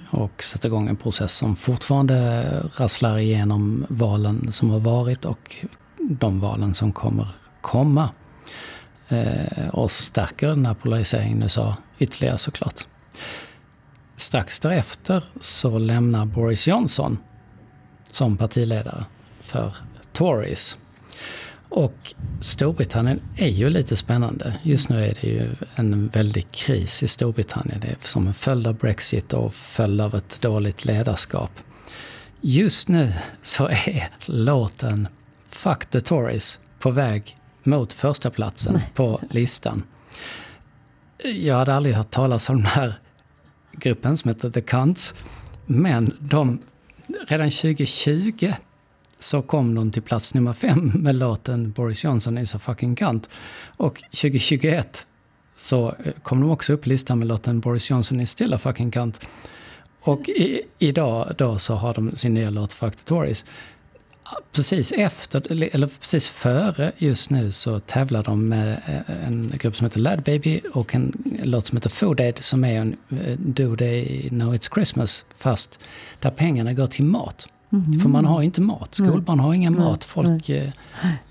och 0.10 0.44
sätter 0.44 0.68
igång 0.68 0.88
en 0.88 0.96
process 0.96 1.32
som 1.32 1.56
fortfarande 1.56 2.44
rasslar 2.78 3.18
igenom 3.18 3.86
valen 3.90 4.52
som 4.52 4.70
har 4.70 4.80
varit 4.80 5.26
och 5.26 5.56
de 5.98 6.40
valen 6.40 6.74
som 6.74 6.92
kommer 6.92 7.28
komma. 7.62 8.10
Och 9.72 9.92
stärker 9.92 10.48
den 10.48 10.66
här 10.66 10.74
polariseringen 10.74 11.42
i 11.42 11.44
USA 11.44 11.78
ytterligare 12.00 12.38
såklart. 12.38 12.86
Strax 14.16 14.60
därefter 14.60 15.24
så 15.40 15.78
lämnar 15.78 16.26
Boris 16.26 16.68
Johnson 16.68 17.18
som 18.12 18.38
partiledare 18.38 19.06
för 19.40 19.76
Tories. 20.14 20.78
Och 21.70 22.14
Storbritannien 22.42 23.22
är 23.38 23.48
ju 23.48 23.70
lite 23.70 23.96
spännande. 23.96 24.60
Just 24.64 24.90
nu 24.90 25.06
är 25.06 25.18
det 25.22 25.28
ju 25.28 25.56
en 25.76 26.08
väldig 26.08 26.52
kris 26.52 27.04
i 27.04 27.08
Storbritannien. 27.08 27.80
Det 27.80 27.88
är 27.88 27.98
som 28.00 28.28
en 28.28 28.34
följd 28.34 28.68
av 28.68 28.76
Brexit 28.76 29.34
och 29.34 29.54
följd 29.54 30.02
av 30.02 30.16
ett 30.16 30.42
dåligt 30.42 30.86
ledarskap. 30.86 31.52
Just 32.42 32.88
nu 32.88 33.14
så 33.42 33.68
är 33.68 34.10
låten 34.26 35.08
Fuck 35.50 35.86
the 35.86 36.02
Tories 36.02 36.60
på 36.80 36.92
väg 36.92 37.38
mot 37.64 37.94
första 37.94 38.30
platsen 38.30 38.74
Nej. 38.74 38.92
på 38.96 39.22
listan. 39.30 39.84
Jag 41.24 41.56
hade 41.56 41.76
aldrig 41.76 41.96
hört 41.96 42.12
talas 42.12 42.50
om 42.50 42.56
den 42.56 42.66
här 42.66 42.96
gruppen 43.80 44.18
som 44.18 44.30
heter 44.30 44.50
The 44.50 44.62
Cunts. 44.62 45.14
Men 45.66 46.14
de, 46.20 46.60
redan 47.28 47.52
2020 47.52 48.54
så 49.20 49.42
kom 49.42 49.76
de 49.76 49.92
till 49.92 50.02
plats 50.02 50.34
nummer 50.34 50.54
fem 50.54 50.92
med 50.96 51.16
låten 51.16 51.72
Boris 51.72 52.04
Johnson 52.04 52.38
is 52.38 52.56
a 52.56 52.60
fucking 52.60 52.96
cunt. 52.96 53.30
Och 53.78 54.04
2021 54.12 55.08
så 55.56 55.88
eh, 55.90 56.14
kom 56.24 56.42
de 56.42 56.50
också 56.50 56.74
upp 56.74 56.82
på 56.82 56.90
listan 56.90 57.20
med 57.20 57.28
låten 57.28 57.60
Boris 57.60 57.90
Johnson 57.90 58.22
is 58.22 58.30
still 58.30 58.54
a 58.54 58.58
fucking 58.58 58.92
cunt. 58.92 59.28
Och 60.02 60.30
i, 60.30 60.62
idag 60.80 61.36
då 61.38 61.60
så 61.60 61.76
har 61.76 61.94
de 61.94 62.18
sin 62.18 62.34
nya 62.34 62.50
låt 62.50 62.74
Fuck 62.74 62.96
the 62.96 63.04
Tories 63.04 63.46
precis 64.52 64.92
efter, 64.92 65.52
eller 65.76 65.88
precis 65.88 66.28
före 66.28 66.92
just 66.98 67.30
nu 67.30 67.52
så 67.52 67.80
tävlar 67.80 68.24
de 68.24 68.48
med 68.50 68.82
eh, 68.86 69.28
en 69.28 69.54
grupp 69.60 69.76
som 69.76 69.86
heter 69.86 70.00
Lad 70.00 70.24
Baby 70.24 70.62
och 70.74 70.96
en 70.96 71.14
låt 71.44 71.68
som 71.68 71.78
heter 71.78 71.90
Food 71.90 72.20
Aid 72.22 72.44
som 72.44 72.64
är 72.64 72.82
en 72.82 72.96
eh, 73.10 73.38
Do 73.38 73.76
They 73.76 74.30
Know 74.30 74.56
It's 74.56 74.74
Christmas 74.74 75.26
fast 75.38 75.80
där 76.20 76.30
pengarna 76.30 76.74
går 76.74 76.88
till 76.88 77.06
mat. 77.06 77.48
Mm. 77.72 78.00
För 78.00 78.10
man 78.10 78.26
har 78.26 78.42
ju 78.42 78.46
inte 78.46 78.62
mat. 78.62 78.96
Skolbarn 78.96 79.40
har 79.40 79.54
ingen 79.54 79.78
mat. 79.78 80.04
Folk 80.04 80.50
eh, 80.50 80.70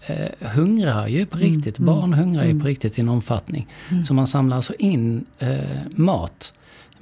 eh, 0.06 0.48
hungrar 0.48 1.08
ju 1.08 1.26
på 1.26 1.38
riktigt. 1.38 1.78
Mm. 1.78 1.94
Barn 1.94 2.12
hungrar 2.12 2.44
ju 2.44 2.50
på 2.50 2.54
mm. 2.54 2.66
riktigt 2.66 2.98
i 2.98 3.00
en 3.00 3.08
omfattning. 3.08 3.66
Mm. 3.90 4.04
Så 4.04 4.14
man 4.14 4.26
samlar 4.26 4.56
alltså 4.56 4.74
in 4.74 5.24
eh, 5.38 5.58
mat 5.90 6.52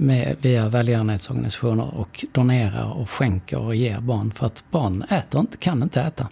med, 0.03 0.37
via 0.41 0.69
välgörenhetsorganisationer 0.69 1.95
och 1.95 2.25
donerar 2.33 3.01
och 3.01 3.11
skänker 3.11 3.59
och 3.59 3.75
ger 3.75 4.01
barn 4.01 4.31
för 4.31 4.47
att 4.47 4.65
barn 4.71 5.03
äter 5.03 5.41
inte, 5.41 5.57
kan 5.57 5.83
inte 5.83 6.01
äta. 6.01 6.29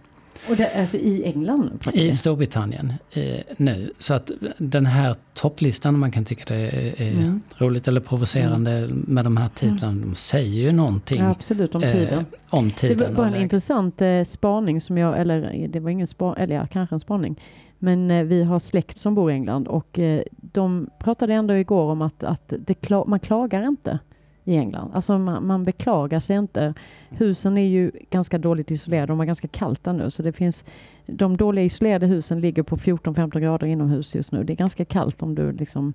Och 0.48 0.56
det 0.56 0.66
är 0.66 0.80
alltså 0.80 0.96
i 0.96 1.24
England? 1.24 1.86
I 1.92 2.12
Storbritannien 2.12 2.92
eh, 3.10 3.40
nu. 3.56 3.92
Så 3.98 4.14
att 4.14 4.30
den 4.58 4.86
här 4.86 5.16
topplistan, 5.34 5.98
man 5.98 6.10
kan 6.10 6.24
tycka 6.24 6.54
det 6.54 6.60
är, 6.60 7.02
är 7.02 7.12
mm. 7.12 7.40
roligt 7.58 7.88
eller 7.88 8.00
provocerande 8.00 8.70
mm. 8.70 9.04
med 9.08 9.24
de 9.24 9.36
här 9.36 9.48
titlarna, 9.48 9.92
mm. 9.92 10.10
de 10.10 10.16
säger 10.16 10.62
ju 10.62 10.72
någonting. 10.72 11.20
Ja, 11.20 11.30
absolut, 11.30 11.74
om 11.74 11.82
tiden. 11.82 12.18
Eh, 12.18 12.24
om 12.50 12.70
tiden 12.70 12.98
det 12.98 13.04
var 13.04 13.14
bara 13.14 13.28
en 13.28 13.42
intressant 13.42 14.02
eh, 14.02 14.24
spaning 14.24 14.80
som 14.80 14.98
jag, 14.98 15.20
eller 15.20 15.68
det 15.68 15.80
var 15.80 15.90
ingen 15.90 16.06
spaning, 16.06 16.42
eller 16.42 16.54
ja, 16.54 16.66
kanske 16.66 16.94
en 16.96 17.00
spaning. 17.00 17.40
Men 17.82 18.10
eh, 18.10 18.24
vi 18.24 18.42
har 18.42 18.58
släkt 18.58 18.98
som 18.98 19.14
bor 19.14 19.30
i 19.30 19.34
England 19.34 19.68
och 19.68 19.98
eh, 19.98 20.22
de 20.52 20.90
pratade 20.98 21.34
ändå 21.34 21.54
igår 21.54 21.90
om 21.90 22.02
att, 22.02 22.24
att 22.24 22.52
det, 22.58 22.90
man 23.06 23.20
klagar 23.20 23.68
inte 23.68 23.98
i 24.44 24.56
England. 24.56 24.90
Alltså 24.94 25.18
man, 25.18 25.46
man, 25.46 25.64
beklagar 25.64 26.20
sig 26.20 26.36
inte. 26.36 26.74
Husen 27.08 27.58
är 27.58 27.66
ju 27.66 27.90
ganska 28.10 28.38
dåligt 28.38 28.70
isolerade, 28.70 29.06
de 29.06 29.18
har 29.18 29.26
ganska 29.26 29.48
kallt 29.48 29.84
där 29.84 29.92
nu 29.92 30.10
så 30.10 30.22
det 30.22 30.32
finns 30.32 30.64
de 31.06 31.36
dåliga 31.36 31.64
isolerade 31.64 32.06
husen 32.06 32.40
ligger 32.40 32.62
på 32.62 32.76
14-15 32.76 33.40
grader 33.40 33.66
inomhus 33.66 34.14
just 34.14 34.32
nu. 34.32 34.44
Det 34.44 34.52
är 34.52 34.56
ganska 34.56 34.84
kallt 34.84 35.22
om 35.22 35.34
du 35.34 35.52
liksom 35.52 35.94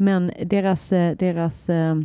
men 0.00 0.32
deras, 0.44 0.92
eh, 0.92 1.16
deras 1.16 1.68
eh, 1.68 1.96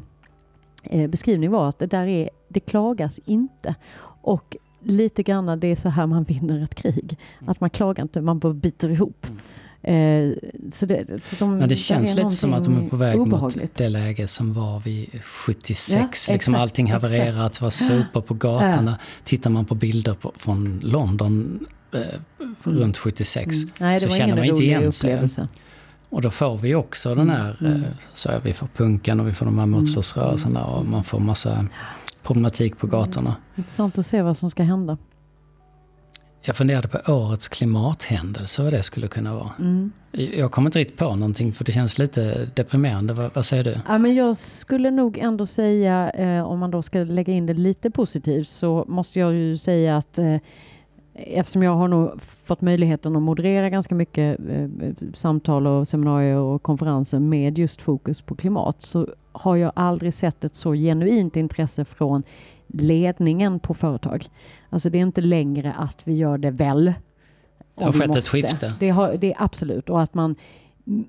beskrivning 1.09 1.51
var 1.51 1.69
att 1.69 1.79
det 1.79 1.87
där 1.87 2.07
är, 2.07 2.29
det 2.47 2.59
klagas 2.59 3.19
inte. 3.25 3.75
Och 4.21 4.57
lite 4.79 5.23
grann 5.23 5.59
det 5.59 5.67
är 5.67 5.75
så 5.75 5.89
här 5.89 6.07
man 6.07 6.23
vinner 6.23 6.63
ett 6.63 6.75
krig. 6.75 7.17
Mm. 7.39 7.49
Att 7.49 7.59
man 7.59 7.69
klagar 7.69 8.03
inte, 8.03 8.21
man 8.21 8.39
bara 8.39 8.53
biter 8.53 8.89
ihop. 8.89 9.27
Mm. 9.83 10.31
Eh, 10.31 10.37
så 10.73 10.85
det, 10.85 11.05
så 11.25 11.35
de, 11.39 11.57
Men 11.57 11.69
det 11.69 11.75
känns 11.75 12.15
lite 12.15 12.29
som 12.29 12.53
att 12.53 12.63
de 12.63 12.85
är 12.85 12.89
på 12.89 12.95
väg 12.95 13.17
mot 13.17 13.57
det 13.73 13.89
läge 13.89 14.27
som 14.27 14.53
var 14.53 14.79
vid 14.79 15.23
76. 15.23 16.27
Ja, 16.27 16.33
liksom 16.33 16.55
allting 16.55 16.91
havererat, 16.91 17.61
var 17.61 17.69
sopor 17.69 18.21
på 18.21 18.33
gatorna. 18.33 18.97
Ja. 18.99 19.05
Tittar 19.23 19.49
man 19.49 19.65
på 19.65 19.75
bilder 19.75 20.13
på, 20.13 20.31
från 20.35 20.79
London 20.83 21.65
eh, 21.93 22.01
mm. 22.39 22.55
runt 22.63 22.97
76 22.97 23.55
mm. 23.55 23.69
Nej, 23.77 23.99
så 23.99 24.09
känner 24.09 24.35
man 24.35 24.45
inte 24.45 24.63
igen 24.63 24.91
sig. 24.91 25.29
Och 26.09 26.21
då 26.21 26.29
får 26.29 26.57
vi 26.57 26.75
också 26.75 27.15
den 27.15 27.29
här, 27.29 27.57
mm. 27.59 27.73
eh, 27.73 27.89
så 28.13 28.31
vi 28.43 28.53
får 28.53 28.67
punken 28.67 29.19
och 29.19 29.27
vi 29.27 29.33
får 29.33 29.45
de 29.45 29.59
här 29.59 29.65
motståndsrörelserna 29.65 30.65
och 30.65 30.85
man 30.85 31.03
får 31.03 31.19
massa 31.19 31.65
problematik 32.23 32.77
på 32.77 32.87
gatorna. 32.87 33.29
Mm. 33.29 33.41
Intressant 33.55 33.97
att 33.97 34.05
se 34.05 34.21
vad 34.21 34.37
som 34.37 34.51
ska 34.51 34.63
hända. 34.63 34.97
Jag 36.45 36.55
funderade 36.55 36.87
på 36.87 37.13
årets 37.13 37.47
klimathändelse, 37.47 38.63
vad 38.63 38.73
det 38.73 38.83
skulle 38.83 39.07
kunna 39.07 39.35
vara. 39.35 39.51
Mm. 39.59 39.91
Jag 40.11 40.51
kommer 40.51 40.67
inte 40.67 40.79
riktigt 40.79 40.97
på 40.97 41.15
någonting 41.15 41.53
för 41.53 41.63
det 41.63 41.71
känns 41.71 41.97
lite 41.97 42.49
deprimerande. 42.55 43.13
Vad, 43.13 43.31
vad 43.33 43.45
säger 43.45 43.63
du? 43.63 43.77
Ja, 43.87 43.97
men 43.97 44.15
jag 44.15 44.37
skulle 44.37 44.91
nog 44.91 45.17
ändå 45.17 45.45
säga, 45.45 46.09
eh, 46.09 46.43
om 46.43 46.59
man 46.59 46.71
då 46.71 46.81
ska 46.81 46.99
lägga 46.99 47.33
in 47.33 47.45
det 47.45 47.53
lite 47.53 47.91
positivt, 47.91 48.49
så 48.49 48.85
måste 48.87 49.19
jag 49.19 49.33
ju 49.33 49.57
säga 49.57 49.97
att 49.97 50.17
eh, 50.17 50.37
eftersom 51.13 51.63
jag 51.63 51.75
har 51.75 51.87
nog 51.87 52.21
fått 52.21 52.61
möjligheten 52.61 53.15
att 53.15 53.21
moderera 53.21 53.69
ganska 53.69 53.95
mycket 53.95 54.39
eh, 54.49 54.69
samtal 55.13 55.67
och 55.67 55.87
seminarier 55.87 56.37
och 56.37 56.63
konferenser 56.63 57.19
med 57.19 57.57
just 57.57 57.81
fokus 57.81 58.21
på 58.21 58.35
klimat 58.35 58.81
så 58.81 59.07
har 59.31 59.55
jag 59.55 59.71
aldrig 59.75 60.13
sett 60.13 60.43
ett 60.43 60.55
så 60.55 60.73
genuint 60.73 61.35
intresse 61.35 61.85
från 61.85 62.23
ledningen 62.67 63.59
på 63.59 63.73
företag. 63.73 64.25
Alltså 64.69 64.89
det 64.89 64.97
är 64.97 65.01
inte 65.01 65.21
längre 65.21 65.73
att 65.73 66.01
vi 66.03 66.13
gör 66.13 66.37
det 66.37 66.51
väl. 66.51 66.93
Det 67.75 67.83
har 67.83 67.91
skett 67.91 68.15
ett 68.15 68.27
skifte. 68.27 68.73
Det, 68.79 68.89
har, 68.89 69.17
det 69.17 69.33
är 69.33 69.43
absolut 69.43 69.89
och 69.89 70.01
att 70.01 70.13
man 70.13 70.35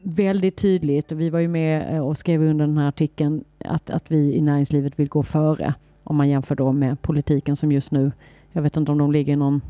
väldigt 0.02 0.56
tydligt, 0.56 1.12
och 1.12 1.20
vi 1.20 1.30
var 1.30 1.38
ju 1.38 1.48
med 1.48 2.02
och 2.02 2.18
skrev 2.18 2.42
under 2.42 2.66
den 2.66 2.78
här 2.78 2.88
artikeln, 2.88 3.44
att, 3.58 3.90
att 3.90 4.10
vi 4.10 4.34
i 4.34 4.40
näringslivet 4.40 4.98
vill 4.98 5.08
gå 5.08 5.22
före. 5.22 5.74
Om 6.04 6.16
man 6.16 6.28
jämför 6.28 6.54
då 6.54 6.72
med 6.72 7.02
politiken 7.02 7.56
som 7.56 7.72
just 7.72 7.90
nu, 7.90 8.12
jag 8.52 8.62
vet 8.62 8.76
inte 8.76 8.92
om 8.92 8.98
de 8.98 9.12
ligger 9.12 9.32
i 9.32 9.36
någon, 9.36 9.60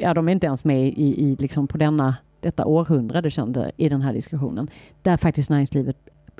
ja 0.00 0.14
de 0.14 0.28
är 0.28 0.32
inte 0.32 0.46
ens 0.46 0.64
med 0.64 0.88
i, 0.88 1.24
i 1.24 1.36
liksom 1.36 1.66
på 1.66 1.78
denna, 1.78 2.16
detta 2.40 2.64
århundrade 2.64 3.30
kände 3.30 3.72
i 3.76 3.88
den 3.88 4.02
här 4.02 4.12
diskussionen. 4.12 4.70
Där 5.02 5.16
faktiskt 5.16 5.50
näringslivet 5.50 5.96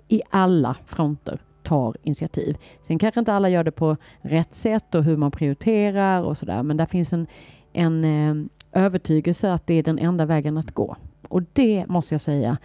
i 0.08 0.22
alla 0.30 0.76
fronter 0.86 1.40
tar 1.68 1.96
initiativ. 2.02 2.56
Sen 2.82 2.98
kanske 2.98 3.20
inte 3.20 3.32
alla 3.32 3.48
gör 3.48 3.64
det 3.64 3.70
på 3.70 3.96
rätt 4.20 4.54
sätt 4.54 4.94
och 4.94 5.04
hur 5.04 5.16
man 5.16 5.30
prioriterar 5.30 6.22
och 6.22 6.36
sådär, 6.36 6.62
men 6.62 6.76
där 6.76 6.86
finns 6.86 7.12
en, 7.12 7.26
en 7.72 8.04
eh, 8.04 8.82
övertygelse 8.84 9.52
att 9.52 9.66
det 9.66 9.74
är 9.74 9.82
den 9.82 9.98
enda 9.98 10.26
vägen 10.26 10.58
att 10.58 10.74
gå. 10.74 10.96
Och 11.28 11.42
det 11.52 11.86
måste 11.88 12.14
jag 12.14 12.20
säga 12.20 12.58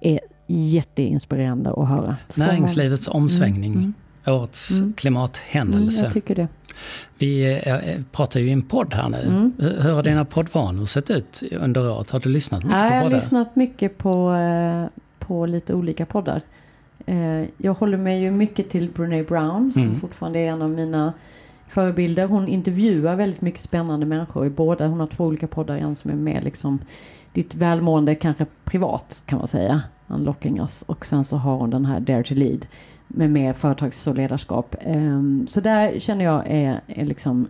är 0.00 0.20
jätteinspirerande 0.46 1.70
att 1.70 1.88
höra. 1.88 2.16
Näringslivets 2.34 3.08
omsvängning. 3.08 3.72
Mm, 3.72 3.94
mm. 4.24 4.40
Årets 4.40 4.70
mm. 4.70 4.92
klimathändelse. 4.92 6.00
Mm, 6.00 6.04
jag 6.04 6.14
tycker 6.14 6.34
det. 6.34 6.48
Vi 7.18 7.60
äh, 7.66 8.02
pratar 8.12 8.40
ju 8.40 8.48
i 8.48 8.52
en 8.52 8.62
podd 8.62 8.94
här 8.94 9.08
nu. 9.08 9.22
Mm. 9.22 9.52
Hur 9.58 9.92
har 9.92 10.02
dina 10.02 10.24
poddvanor 10.24 10.84
sett 10.84 11.10
ut 11.10 11.42
under 11.52 11.90
året? 11.90 12.10
Har 12.10 12.20
du 12.20 12.28
lyssnat 12.28 12.64
mycket 12.64 12.78
ja, 12.78 12.82
på 12.82 12.88
poddar? 12.88 12.96
Jag 12.96 13.04
har 13.04 13.10
lyssnat 13.10 13.56
mycket 13.56 13.98
på, 13.98 14.32
eh, 14.32 14.86
på 15.18 15.46
lite 15.46 15.74
olika 15.74 16.06
poddar. 16.06 16.42
Eh, 17.06 17.44
jag 17.56 17.72
håller 17.72 17.98
mig 17.98 18.20
ju 18.20 18.30
mycket 18.30 18.70
till 18.70 18.90
Brene 18.90 19.22
Brown 19.22 19.72
som 19.72 19.82
mm. 19.82 20.00
fortfarande 20.00 20.38
är 20.38 20.48
en 20.48 20.62
av 20.62 20.70
mina 20.70 21.12
förebilder. 21.68 22.26
Hon 22.26 22.48
intervjuar 22.48 23.16
väldigt 23.16 23.40
mycket 23.40 23.60
spännande 23.60 24.06
människor 24.06 24.46
i 24.46 24.50
båda. 24.50 24.86
Hon 24.86 25.00
har 25.00 25.06
två 25.06 25.24
olika 25.24 25.46
poddar. 25.46 25.76
En 25.76 25.96
som 25.96 26.10
är 26.10 26.14
med 26.14 26.44
liksom 26.44 26.78
ditt 27.32 27.54
välmående 27.54 28.14
kanske 28.14 28.46
privat 28.64 29.22
kan 29.26 29.38
man 29.38 29.48
säga. 29.48 29.82
Unlocking 30.06 30.58
us. 30.58 30.82
Och 30.82 31.06
sen 31.06 31.24
så 31.24 31.36
har 31.36 31.56
hon 31.56 31.70
den 31.70 31.84
här 31.84 32.00
Dare 32.00 32.24
to 32.24 32.34
Lead 32.34 32.66
med 33.08 33.30
mer 33.30 33.52
företags 33.52 34.06
och 34.06 34.14
ledarskap. 34.14 34.76
Um, 34.86 35.46
så 35.50 35.60
där 35.60 36.00
känner 36.00 36.24
jag 36.24 36.42
är, 36.46 36.80
är 36.86 37.04
liksom 37.04 37.48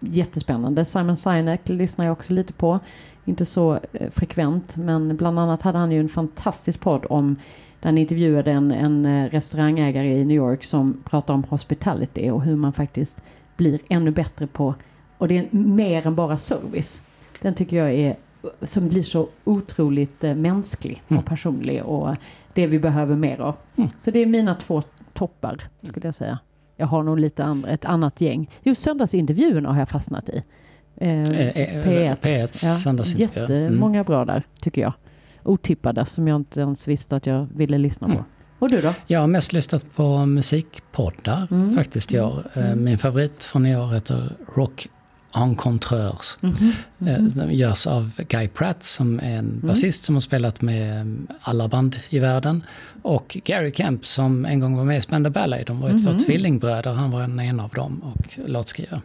jättespännande. 0.00 0.84
Simon 0.84 1.16
Sinek 1.16 1.68
lyssnar 1.68 2.04
jag 2.04 2.12
också 2.12 2.32
lite 2.32 2.52
på. 2.52 2.80
Inte 3.24 3.44
så 3.44 3.78
eh, 3.92 4.10
frekvent 4.10 4.76
men 4.76 5.16
bland 5.16 5.38
annat 5.38 5.62
hade 5.62 5.78
han 5.78 5.92
ju 5.92 6.00
en 6.00 6.08
fantastisk 6.08 6.80
podd 6.80 7.06
om 7.10 7.36
där 7.82 7.88
han 7.88 7.98
intervjuade 7.98 8.50
en, 8.50 8.70
en 8.70 9.06
eh, 9.06 9.30
restaurangägare 9.30 10.20
i 10.20 10.24
New 10.24 10.36
York 10.36 10.64
som 10.64 11.02
pratar 11.04 11.34
om 11.34 11.44
hospitality 11.44 12.30
och 12.30 12.42
hur 12.42 12.56
man 12.56 12.72
faktiskt 12.72 13.22
blir 13.56 13.80
ännu 13.88 14.10
bättre 14.10 14.46
på 14.46 14.74
och 15.18 15.28
det 15.28 15.38
är 15.38 15.48
mer 15.50 16.06
än 16.06 16.14
bara 16.14 16.38
service. 16.38 17.06
Den 17.40 17.54
tycker 17.54 17.76
jag 17.76 17.92
är 17.92 18.16
som 18.62 18.88
blir 18.88 19.02
så 19.02 19.28
otroligt 19.44 20.24
eh, 20.24 20.34
mänsklig 20.34 21.02
och 21.04 21.12
mm. 21.12 21.24
personlig 21.24 21.84
och 21.84 22.16
det 22.52 22.66
vi 22.66 22.78
behöver 22.78 23.16
mer 23.16 23.40
av. 23.40 23.54
Mm. 23.76 23.90
Så 24.00 24.10
det 24.10 24.18
är 24.18 24.26
mina 24.26 24.54
två 24.54 24.82
toppar 25.12 25.68
skulle 25.88 26.06
jag 26.06 26.14
säga. 26.14 26.38
Jag 26.76 26.86
har 26.86 27.02
nog 27.02 27.18
lite 27.18 27.44
andra, 27.44 27.70
ett 27.70 27.84
annat 27.84 28.20
gäng. 28.20 28.50
Just 28.62 28.82
söndagsintervjuerna 28.82 29.72
har 29.72 29.78
jag 29.78 29.88
fastnat 29.88 30.28
i. 30.28 30.42
Eh, 30.96 31.08
P1. 31.08 32.16
P1 32.16 32.66
ja, 32.66 32.76
söndagsintervjuer. 32.76 33.60
Jättemånga 33.60 33.98
mm. 33.98 34.06
bra 34.06 34.24
där 34.24 34.42
tycker 34.60 34.82
jag. 34.82 34.92
Otippade 35.44 36.06
som 36.06 36.28
jag 36.28 36.36
inte 36.36 36.60
ens 36.60 36.88
visste 36.88 37.16
att 37.16 37.26
jag 37.26 37.48
ville 37.54 37.78
lyssna 37.78 38.06
på. 38.06 38.12
Mm. 38.12 38.24
Och 38.58 38.70
du 38.70 38.80
då? 38.80 38.94
Jag 39.06 39.20
har 39.20 39.26
mest 39.26 39.52
lyssnat 39.52 39.94
på 39.94 40.26
musikpoddar 40.26 41.48
mm. 41.50 41.74
faktiskt 41.74 42.12
i 42.12 42.20
år. 42.20 42.44
Mm. 42.54 42.84
Min 42.84 42.98
favorit 42.98 43.44
från 43.44 43.66
i 43.66 43.76
år 43.76 43.86
heter 43.86 44.32
Rock 44.54 44.88
Encontreurs. 45.34 46.36
Mm 46.40 46.54
-hmm. 46.54 46.72
Mm 46.98 47.28
-hmm. 47.28 47.50
görs 47.50 47.86
av 47.86 48.10
Guy 48.28 48.48
Pratt 48.48 48.84
som 48.84 49.18
är 49.18 49.38
en 49.38 49.38
mm. 49.38 49.60
basist 49.62 50.04
som 50.04 50.14
har 50.14 50.20
spelat 50.20 50.62
med 50.62 51.16
alla 51.40 51.68
band 51.68 51.96
i 52.08 52.18
världen. 52.18 52.64
Och 53.02 53.38
Gary 53.44 53.72
Kemp 53.72 54.06
som 54.06 54.44
en 54.44 54.60
gång 54.60 54.76
var 54.76 54.84
med 54.84 54.98
i 54.98 55.02
Spender 55.02 55.30
Ballet. 55.30 55.66
De 55.66 55.80
var 55.80 55.90
ju 55.90 55.98
två 55.98 56.10
-hmm. 56.10 56.24
tvillingbröder, 56.24 56.92
han 56.92 57.10
var 57.10 57.22
en 57.22 57.60
av 57.60 57.70
dem 57.70 58.02
och 58.02 58.38
låtskrivare. 58.46 59.00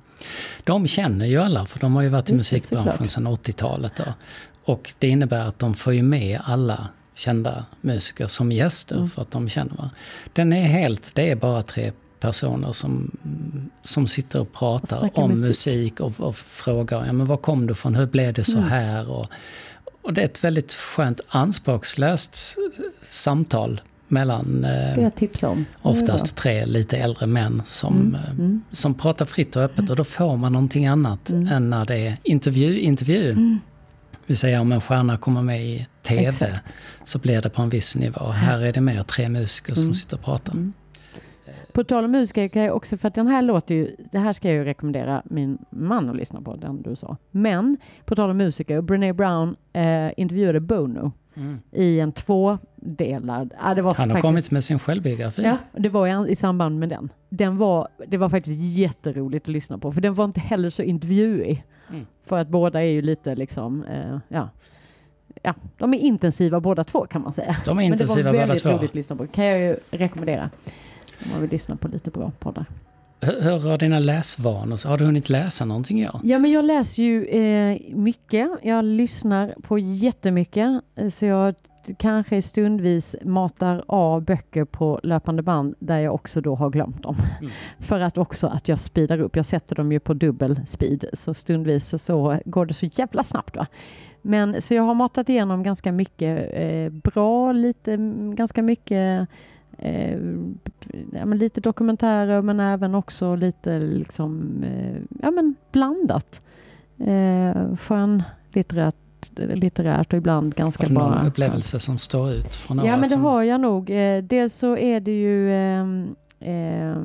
De 0.64 0.88
känner 0.88 1.26
ju 1.26 1.38
alla 1.38 1.66
för 1.66 1.80
de 1.80 1.96
har 1.96 2.02
ju 2.02 2.10
varit 2.10 2.30
i 2.30 2.34
musikbranschen 2.34 3.10
sedan 3.10 3.28
80-talet. 3.28 4.02
Och 4.68 4.94
det 5.00 5.08
innebär 5.08 5.46
att 5.46 5.60
de 5.60 5.76
får 5.76 5.94
ju 5.94 6.04
med 6.04 6.42
alla 6.44 6.88
kända 7.16 7.66
musiker 7.82 8.28
som 8.28 8.52
gäster 8.52 8.96
mm. 8.96 9.10
för 9.10 9.22
att 9.22 9.32
de 9.32 9.50
känner 9.50 9.72
varandra. 9.76 9.96
Den 10.34 10.54
är 10.54 10.64
helt, 10.64 11.16
det 11.16 11.32
är 11.32 11.36
bara 11.36 11.64
tre 11.64 11.92
personer 12.20 12.72
som, 12.72 13.12
som 13.84 14.08
sitter 14.08 14.40
och 14.40 14.54
pratar 14.54 15.04
och 15.04 15.18
om 15.18 15.30
musik, 15.30 15.48
musik 15.48 16.00
och, 16.00 16.20
och, 16.20 16.36
frågar 16.36 17.06
ja, 17.06 17.14
men 17.14 17.28
var 17.28 17.38
kom 17.38 17.68
du 17.68 17.76
från, 17.76 17.96
hur 17.96 18.06
blev 18.06 18.34
det 18.34 18.44
så 18.44 18.58
mm. 18.58 18.70
här? 18.70 19.10
Och, 19.10 19.28
och 20.02 20.14
det 20.14 20.22
är 20.22 20.26
ett 20.26 20.44
väldigt 20.44 20.74
skönt 20.74 21.22
anspråkslöst 21.28 22.58
samtal 23.02 23.82
mellan 24.08 24.66
eh, 24.66 25.12
oftast 25.82 26.36
tre 26.36 26.66
lite 26.66 26.98
äldre 26.98 27.28
män 27.28 27.62
som, 27.66 27.96
mm. 27.96 28.16
Eh, 28.16 28.32
mm. 28.32 28.62
som 28.72 28.94
pratar 28.94 29.26
fritt 29.26 29.56
och 29.56 29.62
öppet 29.62 29.90
och 29.90 29.96
då 29.96 30.04
får 30.04 30.38
man 30.38 30.54
någonting 30.54 30.88
annat 30.88 31.30
mm. 31.30 31.48
än 31.48 31.70
när 31.70 31.86
det 31.86 31.98
är 31.98 32.18
intervju, 32.24 32.80
intervju. 32.80 33.36
Mm. 34.28 34.34
Vi 34.34 34.36
säger 34.36 34.60
om 34.60 34.72
en 34.72 34.82
stjärna 34.82 35.18
kommer 35.18 35.42
med 35.42 35.66
i 35.66 35.88
TV 36.04 36.28
Exakt. 36.28 36.74
så 37.06 37.20
blir 37.20 37.42
det 37.42 37.50
på 37.50 37.62
en 37.62 37.70
viss 37.70 37.96
nivå. 37.96 38.30
Här 38.30 38.60
är 38.60 38.74
det 38.74 38.82
mer 38.82 39.04
tre 39.04 39.30
musiker 39.30 39.74
som 39.74 39.84
mm. 39.84 39.96
sitter 39.96 40.18
och 40.18 40.24
pratar. 40.24 40.54
Mm. 40.54 40.74
På 41.78 41.84
tal 41.84 42.06
om 42.06 42.12
musiker 42.12 42.48
kan 42.48 42.62
jag 42.62 42.76
också, 42.76 42.98
för 42.98 43.08
att 43.08 43.14
den 43.14 43.28
här 43.28 43.42
låter 43.42 43.76
ju, 43.76 43.96
det 44.12 44.20
här 44.20 44.34
ska 44.34 44.48
jag 44.48 44.56
ju 44.56 44.64
rekommendera 44.64 45.22
min 45.26 45.58
man 45.70 46.10
att 46.10 46.16
lyssna 46.16 46.42
på, 46.42 46.56
den 46.56 46.82
du 46.82 46.96
sa. 46.96 47.18
Men 47.32 47.78
på 48.06 48.16
tal 48.16 48.30
om 48.30 48.38
musiker, 48.38 48.82
Brené 48.82 49.14
Brown 49.14 49.56
eh, 49.74 50.12
intervjuade 50.18 50.60
Bono 50.60 51.12
mm. 51.36 51.60
i 51.72 52.00
en 52.00 52.12
tvådelad. 52.12 53.54
Ah, 53.60 53.74
det 53.74 53.82
var 53.82 53.96
Han 53.96 54.10
har 54.10 54.16
faktiskt, 54.16 54.22
kommit 54.22 54.52
med 54.52 54.64
sin 54.64 54.80
självbiografi. 54.80 55.44
Ja, 55.44 55.58
det 55.72 55.90
var 55.90 56.28
i, 56.28 56.32
i 56.32 56.36
samband 56.36 56.80
med 56.80 56.90
den. 56.90 57.10
den 57.30 57.58
var, 57.58 57.88
det 58.08 58.18
var 58.18 58.30
faktiskt 58.30 58.60
jätteroligt 58.60 59.46
att 59.46 59.54
lyssna 59.54 59.78
på, 59.78 59.92
för 59.92 60.02
den 60.02 60.14
var 60.14 60.26
inte 60.26 60.40
heller 60.40 60.70
så 60.70 60.82
intervjuig. 60.84 61.64
Mm. 61.90 62.06
För 62.26 62.38
att 62.38 62.48
båda 62.48 62.82
är 62.82 62.90
ju 62.90 63.02
lite 63.02 63.36
liksom, 63.36 63.84
eh, 63.84 64.18
ja 64.28 64.50
ja, 65.44 65.54
de 65.78 65.94
är 65.94 65.98
intensiva 65.98 66.60
båda 66.60 66.84
två 66.84 67.06
kan 67.06 67.22
man 67.22 67.34
säga. 67.34 67.58
De 67.66 67.80
är 67.80 67.84
intensiva 67.84 68.16
båda 68.16 68.24
två. 68.24 68.24
Men 68.24 68.34
det 68.34 68.40
var 68.40 68.48
väldigt 68.48 68.66
roligt 68.66 68.90
att 68.90 68.96
lyssna 68.96 69.16
på. 69.16 69.28
kan 69.28 69.46
jag 69.46 69.60
ju 69.60 69.78
rekommendera. 69.92 70.50
Om 71.26 71.32
man 71.32 71.42
vill 71.42 71.50
lyssna 71.50 71.76
på 71.76 71.88
lite 71.88 72.10
bra 72.12 72.32
poddar. 72.40 72.66
Hur 73.22 73.70
har 73.70 73.78
dina 73.78 74.00
läsvanor? 74.00 74.88
Har 74.88 74.98
du 74.98 75.06
hunnit 75.06 75.30
läsa 75.30 75.66
någonting 75.66 76.02
i 76.02 76.08
år? 76.08 76.20
Ja, 76.24 76.40
men 76.40 76.52
jag 76.52 76.66
läser 76.66 77.04
ju 77.04 77.26
eh, 77.26 77.96
mycket. 77.96 78.50
Jag 78.62 78.86
lyssnar 78.86 79.56
på 79.62 79.80
jättemycket. 79.80 80.82
Så 81.14 81.26
jag 81.26 81.56
kanske 81.98 82.42
stundvis 82.42 83.16
matar 83.24 83.84
av 83.88 84.24
böcker 84.26 84.66
på 84.66 85.00
löpande 85.04 85.42
band 85.42 85.76
där 85.80 86.00
jag 86.00 86.16
också 86.16 86.42
då 86.42 86.56
har 86.56 86.70
glömt 86.70 87.04
dem. 87.04 87.16
Mm. 87.40 87.52
För 87.80 88.00
att 88.00 88.18
också 88.18 88.48
att 88.48 88.68
jag 88.68 88.80
speedar 88.80 89.22
upp. 89.22 89.36
Jag 89.36 89.46
sätter 89.46 89.76
dem 89.76 89.92
ju 89.92 90.00
på 90.00 90.14
dubbel 90.14 90.60
speed 90.66 91.06
så 91.14 91.34
stundvis 91.34 92.04
så 92.04 92.40
går 92.46 92.66
det 92.66 92.74
så 92.74 92.86
jävla 92.86 93.24
snabbt. 93.24 93.56
Va? 93.56 93.68
Men 94.22 94.62
så 94.62 94.74
jag 94.74 94.84
har 94.84 94.94
matat 94.94 95.30
igenom 95.30 95.64
ganska 95.64 95.92
mycket 95.92 96.50
eh, 96.54 96.90
bra, 96.90 97.52
lite, 97.52 97.98
ganska 98.36 98.62
mycket 98.62 99.30
eh, 99.78 100.20
ja, 101.14 101.26
men 101.26 101.38
lite 101.38 101.62
dokumentärer 101.62 102.42
men 102.42 102.60
även 102.60 102.96
också 102.96 103.36
lite 103.36 103.80
liksom, 103.80 104.64
eh, 104.64 105.02
ja, 105.22 105.32
men 105.32 105.56
blandat. 105.72 106.42
Eh, 107.00 107.76
skönlitterärt 107.76 108.96
litterärt 109.36 110.14
och 110.14 110.18
ibland 110.18 110.56
ganska 110.56 110.84
har 110.84 110.90
du 110.90 110.96
bara... 110.96 111.16
någon 111.16 111.28
upplevelse 111.28 111.80
som 111.80 111.98
står 111.98 112.32
ut 112.32 112.56
från 112.56 112.78
Ja, 112.78 112.98
men 112.98 113.02
det 113.02 113.10
som... 113.10 113.22
har 113.22 113.44
jag 113.44 113.62
nog. 113.62 113.90
Eh, 113.90 114.24
dels 114.24 114.54
så 114.54 114.78
är 114.78 115.00
det 115.00 115.20
ju... 115.20 115.54
Eh, 116.40 116.98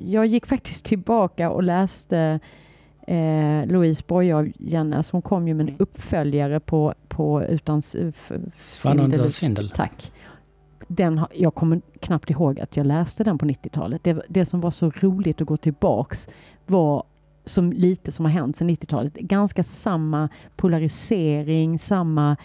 jag 0.00 0.26
gick 0.26 0.46
faktiskt 0.46 0.84
tillbaka 0.84 1.50
och 1.50 1.62
läste 1.62 2.40
eh, 3.08 3.66
Louise 3.66 4.04
Boye 4.06 4.34
av 4.34 4.48
Jennes. 4.58 5.10
Hon 5.10 5.22
kom 5.22 5.48
ju 5.48 5.54
med 5.54 5.64
en 5.64 5.68
mm. 5.68 5.80
uppföljare 5.80 6.60
på, 6.60 6.94
på 7.08 7.42
Utan 7.42 7.82
svindel. 7.82 9.32
svindel. 9.32 9.70
Tack. 9.70 10.12
Den, 10.88 11.20
jag 11.34 11.54
kommer 11.54 11.80
knappt 12.00 12.30
ihåg 12.30 12.60
att 12.60 12.76
jag 12.76 12.86
läste 12.86 13.24
den 13.24 13.38
på 13.38 13.46
90-talet. 13.46 14.04
Det, 14.04 14.22
det 14.28 14.46
som 14.46 14.60
var 14.60 14.70
så 14.70 14.90
roligt 14.90 15.40
att 15.40 15.46
gå 15.46 15.56
tillbaks 15.56 16.28
var 16.66 17.04
som 17.44 17.72
lite 17.72 18.12
som 18.12 18.24
har 18.24 18.32
hänt 18.32 18.56
sedan 18.56 18.70
90-talet. 18.70 19.14
Ganska 19.14 19.62
samma 19.62 20.28
polarisering, 20.56 21.78
samma 21.78 22.36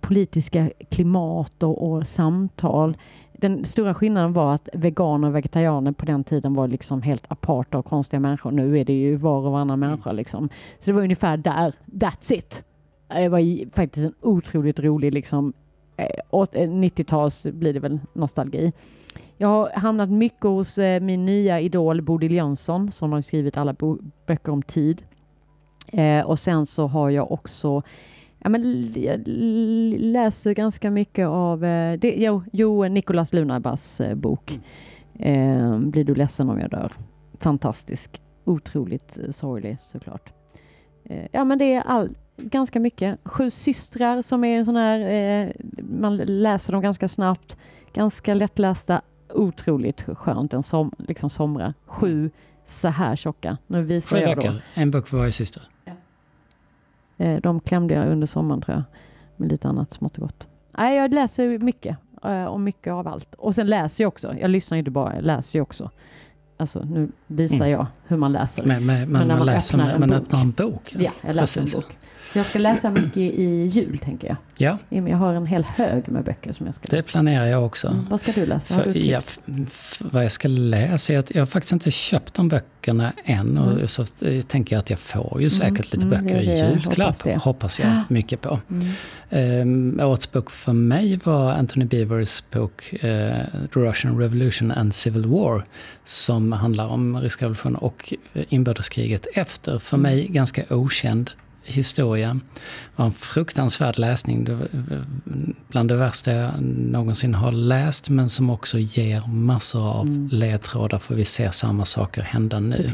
politiska 0.00 0.70
klimat 0.90 1.62
och, 1.62 1.90
och 1.90 2.06
samtal 2.06 2.96
den 3.40 3.64
stora 3.64 3.94
skillnaden 3.94 4.32
var 4.32 4.54
att 4.54 4.68
veganer 4.72 5.28
och 5.28 5.34
vegetarianer 5.36 5.92
på 5.92 6.04
den 6.06 6.24
tiden 6.24 6.54
var 6.54 6.68
liksom 6.68 7.02
helt 7.02 7.32
aparta 7.32 7.78
och 7.78 7.84
konstiga 7.86 8.20
människor. 8.20 8.50
Nu 8.50 8.78
är 8.78 8.84
det 8.84 8.92
ju 8.92 9.16
var 9.16 9.36
och 9.36 9.52
varannan 9.52 9.78
Mm. 9.78 9.90
människa 9.90 10.12
liksom. 10.12 10.48
Så 10.78 10.84
det 10.90 10.92
var 10.92 11.02
ungefär 11.02 11.36
där, 11.36 11.72
that's 11.86 12.32
it. 12.32 12.62
Det 13.08 13.28
var 13.28 13.38
i- 13.38 13.68
faktiskt 13.72 14.06
en 14.06 14.14
otroligt 14.20 14.80
rolig 14.80 15.12
liksom, 15.14 15.52
eh, 15.96 16.06
åt- 16.30 16.56
eh, 16.56 16.70
90-tals 16.70 17.46
blir 17.52 17.72
det 17.74 17.80
väl 17.80 17.98
nostalgi. 18.12 18.72
Jag 19.36 19.48
har 19.48 19.70
hamnat 19.74 20.10
mycket 20.10 20.42
hos 20.44 20.78
eh, 20.78 21.00
min 21.00 21.24
nya 21.24 21.60
idol 21.60 22.02
Bodil 22.02 22.32
Jönsson 22.32 22.92
som 22.92 23.12
har 23.12 23.20
skrivit 23.20 23.56
alla 23.56 23.74
böcker 24.26 24.52
om 24.52 24.62
tid. 24.62 25.02
Eh, 25.92 26.26
och 26.26 26.38
sen 26.38 26.66
så 26.66 26.86
har 26.86 27.10
jag 27.10 27.32
också 27.32 27.82
Ja, 28.42 28.48
men 28.48 28.86
jag 28.94 29.20
läser 30.00 30.52
ganska 30.54 30.90
mycket 30.90 31.26
av 31.26 31.64
eh, 31.64 31.98
det, 31.98 32.14
jo, 32.16 32.42
jo, 32.52 32.84
Nicolas 32.88 33.32
Lunabas 33.32 34.00
eh, 34.00 34.14
bok. 34.14 34.58
Eh, 35.18 35.78
Blir 35.78 36.04
du 36.04 36.14
ledsen 36.14 36.50
om 36.50 36.58
jag 36.60 36.70
dör? 36.70 36.92
Fantastisk. 37.38 38.20
Otroligt 38.44 39.18
eh, 39.18 39.30
sorglig 39.30 39.80
såklart. 39.80 40.32
Eh, 41.04 41.26
ja 41.32 41.44
men 41.44 41.58
det 41.58 41.74
är 41.74 41.80
all, 41.80 42.10
ganska 42.36 42.80
mycket. 42.80 43.18
Sju 43.24 43.50
systrar 43.50 44.22
som 44.22 44.44
är 44.44 44.58
en 44.58 44.64
sån 44.64 44.76
här, 44.76 45.52
man 45.82 46.16
läser 46.16 46.72
dem 46.72 46.82
ganska 46.82 47.08
snabbt. 47.08 47.56
Ganska 47.94 48.34
lättlästa. 48.34 49.00
Otroligt 49.34 50.02
skönt 50.02 50.54
en 50.54 50.62
som, 50.62 50.92
liksom 50.98 51.30
somra. 51.30 51.74
Sju 51.86 52.30
så 52.66 52.88
här 52.88 53.16
tjocka. 53.16 53.58
Nu 53.66 53.82
visar 53.82 54.16
Sju 54.16 54.22
jag 54.22 54.30
då. 54.30 54.42
böcker, 54.42 54.62
en 54.74 54.90
bok 54.90 55.08
för 55.08 55.16
varje 55.16 55.32
syster. 55.32 55.62
Eh, 57.20 57.40
de 57.40 57.60
klämde 57.60 57.94
jag 57.94 58.08
under 58.08 58.26
sommaren 58.26 58.60
tror 58.60 58.76
jag. 58.76 58.82
Med 59.36 59.48
lite 59.48 59.68
annat 59.68 59.92
smått 59.92 60.16
och 60.16 60.22
gott. 60.22 60.48
Nej, 60.78 60.96
jag 60.96 61.14
läser 61.14 61.58
mycket. 61.58 61.96
Eh, 62.24 62.44
och 62.44 62.60
mycket 62.60 62.92
av 62.92 63.08
allt. 63.08 63.34
Och 63.34 63.54
sen 63.54 63.66
läser 63.66 64.04
jag 64.04 64.08
också. 64.08 64.34
Jag 64.40 64.50
lyssnar 64.50 64.78
inte 64.78 64.90
bara, 64.90 65.14
jag 65.14 65.24
läser 65.24 65.58
ju 65.58 65.62
också. 65.62 65.90
Alltså 66.60 66.84
nu 66.90 67.08
visar 67.26 67.56
Mm. 67.66 67.70
jag 67.70 67.86
hur 68.06 68.16
man 68.16 68.32
läser. 68.32 68.62
Men, 68.64 68.86
men, 68.86 69.00
men 69.00 69.12
när 69.12 69.18
man, 69.26 69.36
man 69.38 69.46
läser, 69.46 69.74
öppnar 69.78 69.94
en 69.94 70.00
man 70.00 70.08
bok. 70.08 70.32
en 70.32 70.50
bok. 70.50 70.94
Ja, 70.98 71.10
jag 71.26 71.34
läser 71.36 71.60
Precis. 71.60 71.74
en 71.74 71.80
bok. 71.80 71.90
Så 72.32 72.38
jag 72.38 72.46
ska 72.46 72.58
läsa 72.58 72.90
mycket 72.90 73.16
i 73.16 73.66
jul 73.66 73.98
tänker 73.98 74.28
jag. 74.28 74.36
Ja, 74.58 74.78
Jag 75.08 75.16
har 75.16 75.34
en 75.34 75.46
hel 75.46 75.64
hög 75.64 76.08
med 76.08 76.24
böcker 76.24 76.52
som 76.52 76.66
jag 76.66 76.74
ska 76.74 76.86
det 76.90 76.96
läsa. 76.96 77.08
planerar 77.08 77.46
jag 77.46 77.66
också. 77.66 77.88
Mm. 77.88 78.06
Vad 78.10 78.20
ska 78.20 78.32
du 78.32 78.46
läsa? 78.46 78.74
Har 78.74 78.82
För, 78.82 78.90
du 78.90 79.00
ja, 79.00 79.20
vad 80.00 80.24
jag 80.24 80.32
ska 80.32 80.48
läsa, 80.48 81.12
jag, 81.12 81.24
jag 81.28 81.40
har 81.40 81.46
faktiskt 81.46 81.72
inte 81.72 81.90
köpt 81.90 82.34
de 82.34 82.48
böckerna 82.48 83.12
än 83.24 83.58
och 83.58 83.72
Mm. 83.72 83.88
så 83.88 84.04
tänker 84.46 84.76
jag 84.76 84.78
att 84.80 84.90
jag 84.90 84.98
får 84.98 85.42
ju 85.42 85.50
säkert 85.50 85.92
lite 85.92 86.06
mm, 86.06 86.10
det 86.10 86.16
böcker 86.22 86.36
det 86.36 86.42
i 86.42 86.58
julklapp. 86.58 87.06
hoppas 87.08 87.18
det. 87.22 87.36
Hoppas 87.36 87.78
jag 87.80 87.88
Ah. 87.88 88.02
mycket 88.08 88.40
på. 88.40 88.60
Mm. 89.30 89.98
Um, 90.00 90.00
årets 90.00 90.32
bok 90.32 90.50
för 90.50 90.72
mig 90.72 91.20
var 91.24 91.52
Anthony 91.52 91.84
Beavers 91.84 92.42
bok 92.50 92.92
eh, 92.92 93.00
The 93.74 93.80
Russian 93.80 94.18
Revolution 94.18 94.70
and 94.72 94.94
Civil 94.94 95.26
War. 95.26 95.64
Som 96.04 96.49
handlar 96.56 96.86
om 96.86 97.20
ryska 97.20 97.44
revolutionen 97.44 97.76
och 97.76 98.12
inbördeskriget 98.32 99.26
efter. 99.34 99.78
För 99.78 99.96
Mm. 99.96 100.02
mig 100.12 100.28
ganska 100.28 100.64
okänd 100.70 101.30
historia. 101.64 102.40
var 102.96 103.06
en 103.06 103.12
fruktansvärd 103.12 103.98
läsning. 103.98 104.44
Det 104.44 104.52
eh, 104.52 105.00
bland 105.68 105.88
det 105.88 105.96
värsta 105.96 106.32
jag 106.32 106.50
någonsin 106.62 107.34
har 107.34 107.52
läst. 107.52 108.08
Men 108.08 108.28
som 108.28 108.50
också 108.50 108.78
ger 108.78 109.26
massor 109.26 109.88
av 109.88 110.06
Mm. 110.06 110.28
ledtrådar 110.32 110.98
för 110.98 111.14
vi 111.14 111.24
ser 111.24 111.50
samma 111.50 111.84
saker 111.84 112.22
hända 112.22 112.60
nu. 112.60 112.88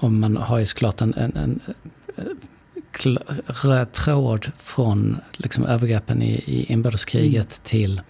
Och 0.00 0.12
man 0.12 0.36
har 0.36 0.58
ju 0.58 0.66
såklart 0.66 1.00
en, 1.00 1.14
en, 1.14 1.36
en 1.36 1.60
eh, 2.16 2.24
röd 3.64 3.92
tråd 3.92 4.50
från 4.58 5.18
liksom, 5.32 5.64
övergreppen 5.66 6.22
i, 6.22 6.32
i 6.32 6.72
inbördeskriget 6.72 7.60
till 7.64 8.00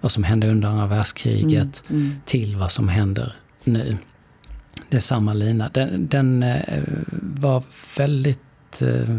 vad 0.00 0.12
som 0.12 0.24
hände 0.24 0.50
under 0.50 0.68
andra 0.68 0.86
världskriget 0.86 1.82
Mm. 1.90 2.02
Mm. 2.02 2.16
till 2.24 2.56
vad 2.56 2.72
som 2.72 2.88
händer 2.88 3.32
nu. 3.64 3.96
Det 4.88 4.96
är 4.96 5.00
samma 5.00 5.32
lina. 5.32 5.68
Den, 5.68 6.08
den 6.08 6.42
eh, 6.42 6.82
var 7.20 7.62
väldigt, 7.98 8.82
eh, 8.82 9.16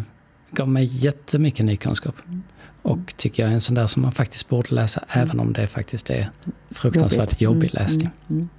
gav 0.52 0.70
mig 0.70 0.86
jättemycket 0.92 1.66
ny 1.66 1.78
kunskap. 1.78 2.16
Mm. 2.28 2.44
Och 2.84 3.14
tycker 3.18 3.44
jag 3.44 3.50
är 3.50 3.54
en 3.56 3.62
sån 3.62 3.76
där 3.76 3.88
som 3.88 4.02
man 4.02 4.12
faktiskt 4.12 4.50
borde 4.50 4.76
läsa 4.76 5.04
även 5.10 5.40
om 5.40 5.54
det 5.54 5.68
faktiskt 5.68 6.10
är 6.10 6.30
fruktansvärt 6.72 7.42
jobbig 7.42 7.72
Mm, 7.76 7.84
läsning. 7.84 8.10
mm, 8.30 8.40
mm. 8.42 8.50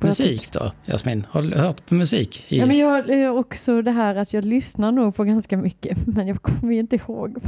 Musik 0.00 0.52
då, 0.52 0.72
Jasmin? 0.86 1.26
Har 1.30 1.42
du 1.42 1.54
hört 1.56 1.86
på 1.86 1.94
musik? 1.94 2.44
Ja, 2.48 2.66
men 2.66 2.78
jag 2.78 3.10
är 3.10 3.30
också 3.30 3.82
det 3.82 3.90
här 3.90 4.14
att 4.14 4.32
jag 4.32 4.44
lyssnar 4.44 4.92
nog 4.92 5.14
på 5.14 5.24
ganska 5.24 5.56
mycket, 5.56 6.06
men 6.06 6.26
jag 6.26 6.42
kommer 6.42 6.72
ju 6.72 6.80
inte 6.80 6.96
ihåg 6.96 7.38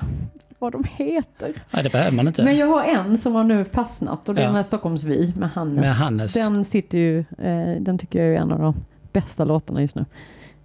vad, 0.64 0.72
de 0.72 0.84
heter. 1.04 1.54
Nej, 1.70 1.82
det 1.82 1.90
behöver 1.90 2.16
man 2.16 2.26
inte. 2.26 2.44
Men 2.44 2.56
jag 2.56 2.66
har 2.66 2.84
en 2.84 3.18
som 3.18 3.34
har 3.34 3.44
nu 3.44 3.64
fastnat 3.64 4.28
och 4.28 4.34
det 4.34 4.40
är 4.40 4.42
Ja. 4.42 4.48
den 4.48 4.56
här 4.56 4.62
Stockholmsvi 4.62 5.32
med 5.36 5.50
Hannes. 5.50 5.74
Med 5.80 5.94
Hannes. 5.94 6.34
Den 6.34 6.64
sitter 6.64 6.98
ju, 6.98 7.18
eh, 7.18 7.80
den 7.80 7.98
tycker 7.98 8.22
jag 8.24 8.34
är 8.34 8.40
en 8.40 8.52
av 8.52 8.58
de 8.58 8.74
bästa 9.12 9.44
låtarna 9.44 9.80
just 9.80 9.94
nu. 9.94 10.04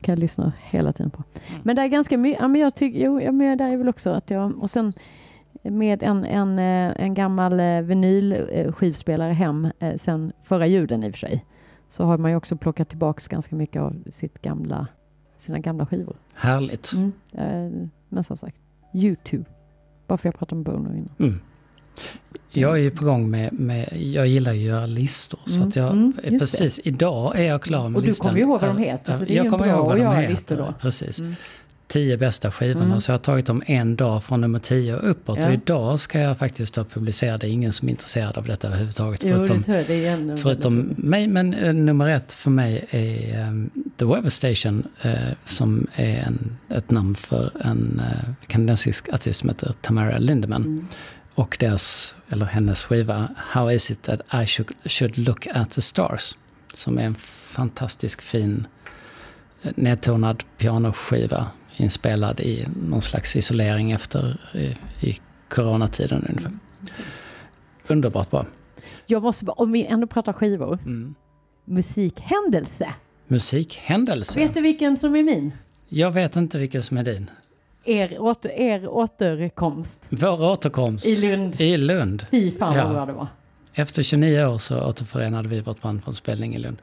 Kan 0.01 0.13
jag 0.13 0.19
lyssna 0.19 0.53
hela 0.62 0.93
tiden 0.93 1.09
på. 1.12 1.23
Mm. 1.49 1.62
Men 1.63 1.75
det 1.75 1.81
är 1.81 1.88
ganska 1.88 2.17
mycket, 2.17 2.41
ja 2.41 2.47
men 2.47 2.62
jag 2.62 2.75
tycker, 2.75 2.99
jo, 3.05 3.21
ja, 3.21 3.31
men 3.31 3.57
där 3.57 3.67
är 3.73 3.77
väl 3.77 3.89
också 3.89 4.09
att 4.09 4.29
jag, 4.31 4.63
och 4.63 4.69
sen 4.69 4.93
med 5.63 6.03
en, 6.03 6.25
en, 6.25 6.59
eh, 6.59 7.03
en 7.05 7.13
gammal 7.13 7.59
eh, 7.59 7.81
vinylskivspelare 7.81 9.33
hem 9.33 9.67
eh, 9.79 9.95
sen 9.95 10.31
förra 10.43 10.67
julen 10.67 11.03
i 11.03 11.07
och 11.09 11.12
för 11.12 11.19
sig. 11.19 11.45
Så 11.89 12.03
har 12.05 12.17
man 12.17 12.31
ju 12.31 12.38
också 12.38 12.57
plockat 12.57 12.89
tillbaks 12.89 13.27
ganska 13.27 13.55
mycket 13.55 13.81
av 13.81 14.03
sitt 14.09 14.41
gamla, 14.41 14.88
sina 15.39 15.59
gamla 15.59 15.85
skivor. 15.85 16.15
Härligt. 16.35 16.91
Mm. 16.93 17.89
Men 18.09 18.23
som 18.23 18.38
sagt, 18.38 18.57
YouTube. 18.93 19.45
Bara 20.09 20.17
för 20.17 20.27
jag 20.27 20.39
pratade 20.39 20.55
om 20.57 20.63
Bono 20.63 20.93
innan. 20.95 21.09
Mm. 21.19 21.39
Jag 22.51 22.71
är 22.71 22.81
ju 22.81 22.91
på 22.91 23.05
gång 23.05 23.29
med, 23.31 23.53
med 23.53 23.89
jag 24.01 24.27
gillar 24.27 24.53
ju 24.53 24.59
att 24.59 24.65
göra 24.65 24.85
listor. 24.85 25.39
Så 25.45 25.55
Mm, 25.55 25.67
att 25.67 25.75
jag, 25.75 25.91
mm, 25.91 26.13
är 26.23 26.31
just 26.31 26.39
precis, 26.59 26.79
idag 26.83 27.39
är 27.39 27.43
jag 27.43 27.61
klar 27.61 27.89
med 27.89 27.95
Och 27.97 28.01
du 28.01 28.07
listan. 28.07 28.27
kommer 28.27 28.37
ju 28.39 28.43
ihåg 28.45 28.61
vad 28.61 28.69
de 28.69 28.77
heter, 28.77 29.13
så 29.13 29.19
det 29.19 29.25
är 29.25 29.29
ju 29.29 29.35
jag 29.35 29.49
kommer 29.51 29.65
bra 29.65 29.73
ihåg 29.75 29.85
vad 29.85 29.91
att 29.91 29.97
de 29.97 30.03
göra 30.03 30.13
heter, 30.15 30.33
listor 30.33 30.55
då. 30.57 30.73
Precis. 30.81 31.19
Mm. 31.19 31.35
Tio 31.89 32.17
bästa 32.17 32.52
skivorna. 32.52 32.86
Mm. 32.86 33.02
Så 33.02 33.12
jag 33.12 33.13
har 33.13 33.23
tagit 33.23 33.45
dem 33.45 33.63
en 33.65 33.95
dag 33.95 34.23
från 34.23 34.41
nummer 34.41 34.60
tio 34.60 34.95
och 34.95 35.10
uppåt. 35.10 35.38
Ja. 35.38 35.47
Och 35.47 35.54
idag 35.54 35.99
ska 35.99 36.19
jag 36.19 36.38
faktiskt 36.38 36.73
då 36.73 36.84
publicera. 36.84 37.38
Det 37.38 37.47
är 37.47 37.52
ingen 37.52 37.73
som 37.73 37.88
är 37.88 37.91
intresserad 37.91 38.38
av 38.38 38.45
detta 38.45 38.67
överhuvudtaget. 38.67 39.23
Jo, 39.23 39.38
förutom. 39.38 39.63
Det 39.67 40.06
är 40.06 40.13
en, 40.13 40.38
Förutom 40.38 40.93
mig, 40.97 41.28
men 41.28 41.54
eh, 41.54 41.73
nummer 41.73 42.10
ett 42.10 42.34
för 42.34 42.52
mig 42.52 42.86
är 42.89 43.39
ehm, 43.39 43.69
The 43.97 44.06
Weather 44.06 44.30
Station 44.30 44.88
eh, 45.02 45.13
som 45.45 45.88
är 45.95 46.17
en, 46.17 46.58
ett 46.69 46.91
namn 46.91 47.15
för 47.15 47.52
en 47.62 48.02
eh, 48.06 48.34
kanadensisk 48.47 49.10
artist 49.13 49.39
som 49.39 49.49
heter 49.49 49.73
Tamara 49.82 50.17
Lindemann. 50.17 50.63
Mm. 50.63 50.88
Och 51.36 51.58
deras, 51.60 52.15
eller 52.30 52.45
hennes 52.45 52.84
skiva 52.84 53.28
How 53.38 53.71
is 53.71 53.91
it 53.91 54.04
that 54.04 54.21
I 54.43 54.45
should, 54.47 54.69
should 54.86 55.17
look 55.17 55.47
at 55.47 55.71
the 55.71 55.82
stars? 55.82 56.36
Som 56.73 56.97
är 56.97 57.04
en 57.04 57.15
fantastisk 57.15 58.21
fin 58.21 58.67
nedtonad 59.62 60.43
pianoskiva 60.58 61.47
inspelad 61.79 62.39
i 62.39 62.67
någon 62.89 63.01
slags 63.01 63.35
isolering 63.35 63.91
efter 63.91 64.37
i, 64.53 64.75
i 65.09 65.17
coronatiden 65.49 66.25
ungefär. 66.29 66.51
Underbart 67.87 68.31
bra. 68.31 68.45
Jag 69.05 69.23
måste 69.23 69.45
bara, 69.45 69.53
om 69.53 69.71
vi 69.71 69.85
ändå 69.85 70.07
pratar 70.07 70.33
skivor. 70.33 70.79
Mm. 70.85 71.15
Musikhändelse. 71.65 72.93
Musikhändelse. 73.27 74.39
Vet 74.39 74.53
du 74.53 74.61
vilken 74.61 74.97
som 74.97 75.15
är 75.15 75.23
min? 75.23 75.51
Jag 75.87 76.11
vet 76.11 76.35
inte 76.35 76.57
vilken 76.57 76.81
som 76.83 76.97
är 76.97 77.03
din. 77.03 77.29
Er, 77.83 78.21
åter, 78.21 78.49
er 78.51 78.87
återkomst 78.87 80.05
Vår 80.09 80.41
återkomst 80.43 81.05
i 81.05 81.15
Lund. 81.15 81.61
i 81.61 81.77
Lund. 81.77 82.25
Fy 82.31 82.51
fan 82.51 82.75
vad 82.75 82.85
Ja. 82.85 82.89
bra 82.89 83.05
det 83.05 83.13
var. 83.13 83.27
Efter 83.73 84.03
29 84.03 84.45
år 84.45 84.57
så 84.57 84.83
återförenade 84.85 85.49
vi 85.49 85.59
vårt 85.61 85.81
band 85.81 86.03
från 86.03 86.15
spelning 86.15 86.55
i 86.55 86.59
Lund. 86.59 86.77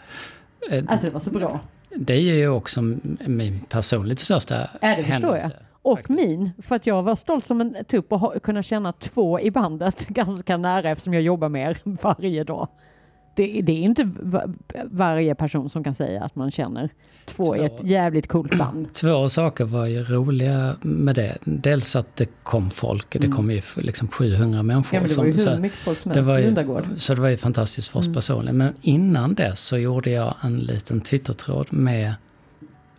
Eh, 0.70 0.84
Alltså 0.88 1.06
det 1.06 1.12
var 1.12 1.20
så 1.20 1.30
bra. 1.30 1.60
Det 1.94 2.14
är 2.14 2.20
ju 2.34 2.48
också 2.48 2.80
min 3.26 3.60
personligt 3.68 4.18
största 4.20 4.70
Ja, 4.80 4.96
det 4.96 5.04
förstår 5.04 5.34
jag. 5.34 5.40
händelse. 5.40 5.56
Och 5.82 5.98
faktiskt. 5.98 6.16
min, 6.16 6.50
för 6.62 6.76
att 6.76 6.86
jag 6.86 7.02
var 7.02 7.14
stolt 7.14 7.44
som 7.44 7.60
en 7.60 7.76
tupp 7.88 8.12
och 8.12 8.20
ha, 8.20 8.38
kunna 8.38 8.62
känna 8.62 8.92
två 8.92 9.40
i 9.40 9.50
bandet 9.50 10.06
ganska 10.08 10.56
nära 10.56 10.90
eftersom 10.90 11.14
jag 11.14 11.22
jobbar 11.22 11.48
med 11.48 11.70
er 11.70 11.78
varje 11.84 12.44
dag. 12.44 12.68
Det, 13.36 13.60
det 13.62 13.72
är 13.72 13.82
inte 13.82 14.10
va- 14.20 14.46
varje 14.84 15.34
person 15.34 15.70
som 15.70 15.84
kan 15.84 15.94
säga 15.94 16.24
att 16.24 16.36
man 16.36 16.50
känner 16.50 16.90
två 17.26 17.56
i 17.56 17.64
ett 17.64 17.78
Två. 17.78 17.86
jävligt 17.86 18.28
coolt 18.28 18.58
band. 18.58 18.88
Två 18.94 19.28
saker 19.28 19.64
var 19.64 19.86
ju 19.86 20.02
roliga 20.02 20.76
med 20.82 21.14
det. 21.14 21.36
Dels 21.44 21.96
att 21.96 22.16
det 22.16 22.28
kom 22.42 22.70
folk, 22.70 23.10
det 23.12 23.18
Mm. 23.24 23.36
kom 23.36 23.50
ju 23.50 23.62
liksom 23.76 24.08
700 24.08 24.62
människor. 24.62 24.94
Ja, 24.96 25.00
men 25.00 25.08
det 25.08 25.16
var 25.16 25.24
ju 25.24 25.38
som- 25.38 25.46
hur 25.48 25.54
så, 25.56 25.60
mycket 25.62 25.78
folk 25.78 25.98
som 26.02 26.12
det 26.12 26.18
helst 26.18 26.28
var 26.28 26.38
i 26.38 26.40
ju, 26.40 26.46
Lundagård. 26.46 26.84
så 26.96 27.14
det 27.14 27.20
var 27.20 27.28
ju 27.28 27.36
fantastiskt 27.36 27.88
för 27.88 27.98
oss 27.98 28.06
Mm. 28.06 28.14
personligen. 28.14 28.56
Men 28.56 28.72
innan 28.82 29.34
det 29.34 29.56
så 29.56 29.78
gjorde 29.78 30.10
jag 30.10 30.34
en 30.42 30.58
liten 30.58 31.00
Twittertråd 31.00 31.66
med 31.70 32.14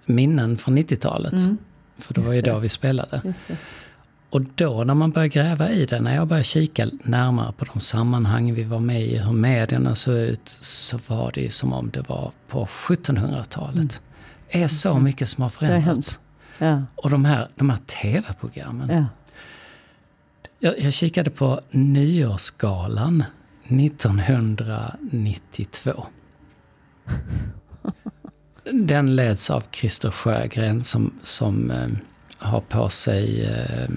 minnen 0.05 0.57
från 0.57 0.77
90-talet. 0.77 1.33
Mm, 1.33 1.57
För 1.97 2.13
det 2.13 2.21
var 2.21 2.33
ju 2.33 2.41
det. 2.41 2.51
då 2.51 2.59
vi 2.59 2.69
spelade. 2.69 3.21
Och 4.29 4.41
då 4.55 4.83
när 4.83 4.93
man 4.93 5.11
börjar 5.11 5.27
gräva 5.27 5.69
i 5.69 5.85
det, 5.85 5.99
när 5.99 6.15
jag 6.15 6.27
börjar 6.27 6.43
kika 6.43 6.89
närmare 7.03 7.53
på 7.57 7.65
de 7.73 7.79
sammanhang 7.81 8.53
vi 8.53 8.63
var 8.63 8.79
med 8.79 9.01
i, 9.01 9.17
hur 9.17 9.33
medierna 9.33 9.95
såg 9.95 10.15
ut, 10.15 10.49
så 10.61 10.99
var 11.07 11.31
det 11.31 11.53
som 11.53 11.73
om 11.73 11.89
det 11.89 12.09
var 12.09 12.31
på 12.47 12.65
1700-talet. 12.65 14.01
Det 14.51 14.63
är 14.63 14.67
så 14.67 14.99
mycket 14.99 15.29
som 15.29 15.41
har 15.41 15.51
Mm. 15.61 15.73
har 15.73 15.81
förändrats. 15.81 16.19
Ja, 16.57 16.83
Och 16.95 17.09
de 17.09 17.25
här, 17.25 17.47
de 17.55 17.69
här 17.69 17.79
tv-programmen. 18.01 18.89
ja. 18.89 19.05
Jag, 20.59 20.79
jag 20.79 20.93
kikade 20.93 21.29
på 21.29 21.61
Nyårsgalan 21.71 23.23
1992. 23.63 26.05
Den 28.73 29.15
leds 29.15 29.49
av 29.49 29.63
Christer 29.71 30.11
Sjögren 30.11 30.83
som, 30.83 31.13
som 31.23 31.71
eh, 31.71 31.87
har 32.37 32.59
på 32.59 32.89
sig 32.89 33.45
eh, 33.45 33.89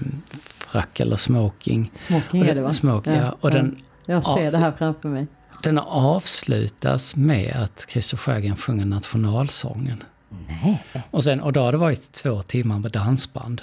frack 0.43 0.99
eller 0.99 1.15
smoking. 1.15 1.91
Smoking 1.95 2.41
är 2.41 2.55
det 2.55 2.61
va? 2.61 2.73
Smoking, 2.73 3.13
ja. 3.13 3.35
Och 3.39 3.51
Den, 3.51 3.77
Jag 4.05 4.23
ser 4.23 4.51
det 4.51 4.57
här 4.57 4.71
framför 4.71 5.09
mig. 5.09 5.27
den 5.63 5.77
avslutas 5.79 7.15
med 7.15 7.55
att 7.55 7.85
Christer 7.89 8.17
Sjögren 8.17 8.55
sjunger 8.57 8.85
nationalsången. 8.85 10.03
Nej. 10.47 10.83
Och, 11.11 11.23
sen, 11.23 11.41
och 11.41 11.53
då 11.53 11.59
har 11.61 11.71
det 11.71 11.77
varit 11.77 12.11
två 12.11 12.41
timmar 12.41 12.79
med 12.79 12.91
dansband. 12.91 13.61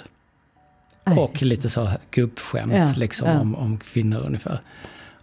Aj. 1.03 1.17
Och 1.17 1.41
lite 1.41 1.69
så 1.69 1.89
gubbskämt 2.11 2.73
Ja, 2.73 2.87
liksom 2.95 3.27
ja. 3.29 3.39
Om, 3.39 3.55
om 3.55 3.77
kvinnor 3.77 4.19
ungefär. 4.19 4.59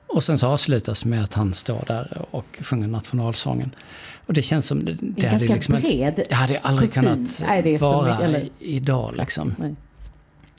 Och 0.09 0.25
sen 0.25 0.39
så 0.39 0.47
avslutas 0.47 1.05
med 1.05 1.25
att 1.25 1.35
han 1.35 1.55
står 1.55 1.85
där 1.87 2.25
och 2.31 2.59
sjunger 2.61 2.89
nationalsången. 2.89 3.75
Och 4.27 4.33
det 4.35 4.43
känns 4.43 4.67
som... 4.67 4.85
Det, 4.85 4.93
En 4.93 5.15
det 5.19 5.27
hade 5.29 5.47
liksom 5.49 5.75
bred 5.81 6.25
Det 6.29 6.35
hade 6.35 6.59
aldrig 6.61 6.89
kostym. 6.89 7.03
kunnat 7.03 7.43
Nej, 7.47 7.63
det 7.63 7.79
vara 7.81 8.19
eller- 8.19 8.49
idag 8.59 9.15
liksom. 9.17 9.55
Nej. 9.59 9.75